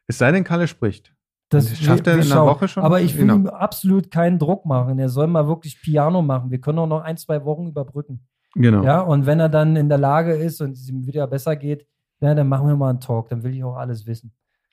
[0.06, 1.14] Es sei denn, Kalle spricht.
[1.50, 2.82] Das schafft er in einer Woche schon.
[2.82, 3.36] Aber ich will genau.
[3.36, 4.98] ihm absolut keinen Druck machen.
[4.98, 6.50] Er soll mal wirklich Piano machen.
[6.50, 8.26] Wir können auch noch ein, zwei Wochen überbrücken.
[8.58, 8.82] Genau.
[8.82, 11.86] Ja, und wenn er dann in der Lage ist und es ihm wieder besser geht,
[12.20, 13.28] ja, dann machen wir mal einen Talk.
[13.28, 14.32] Dann will ich auch alles wissen.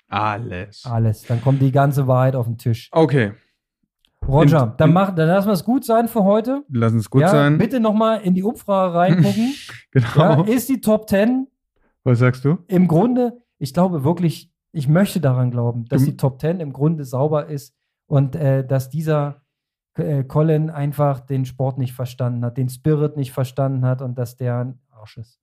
[0.09, 0.83] Alles.
[0.85, 1.23] Alles.
[1.23, 2.89] Dann kommt die ganze Wahrheit auf den Tisch.
[2.91, 3.33] Okay.
[4.27, 6.63] Roger, in, dann, mach, dann lassen wir es gut sein für heute.
[6.69, 7.59] Lassen es gut ja, sein.
[7.59, 9.53] Bitte nochmal in die Umfrage reingucken.
[9.91, 10.43] genau.
[10.43, 11.47] Ja, ist die Top 10?
[12.03, 12.57] Was sagst du?
[12.67, 16.73] Im Grunde, ich glaube wirklich, ich möchte daran glauben, dass du, die Top 10 im
[16.73, 17.75] Grunde sauber ist
[18.07, 19.41] und äh, dass dieser
[19.95, 24.35] äh, Colin einfach den Sport nicht verstanden hat, den Spirit nicht verstanden hat und dass
[24.35, 25.39] der ein Arsch ist.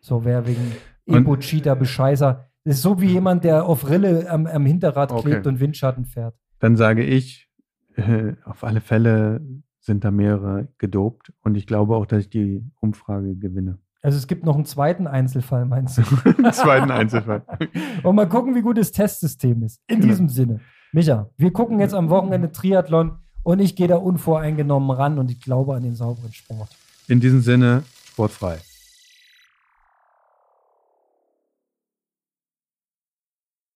[0.00, 0.72] So wer wegen
[1.06, 2.46] Ego-Cheater, äh, Bescheißer.
[2.64, 5.30] Das ist so wie jemand, der auf Rille am, am Hinterrad okay.
[5.30, 6.36] klebt und Windschatten fährt.
[6.58, 7.48] Dann sage ich,
[7.96, 9.40] äh, auf alle Fälle
[9.80, 13.78] sind da mehrere gedopt und ich glaube auch, dass ich die Umfrage gewinne.
[14.02, 16.02] Also es gibt noch einen zweiten Einzelfall, meinst du?
[16.38, 17.42] einen zweiten Einzelfall.
[18.02, 19.80] und mal gucken, wie gut das Testsystem ist.
[19.86, 20.08] In genau.
[20.08, 20.60] diesem Sinne.
[20.92, 23.18] Micha, wir gucken jetzt am Wochenende Triathlon.
[23.46, 26.68] Und ich gehe da unvoreingenommen ran und ich glaube an den sauberen Sport.
[27.06, 28.58] In diesem Sinne, sportfrei.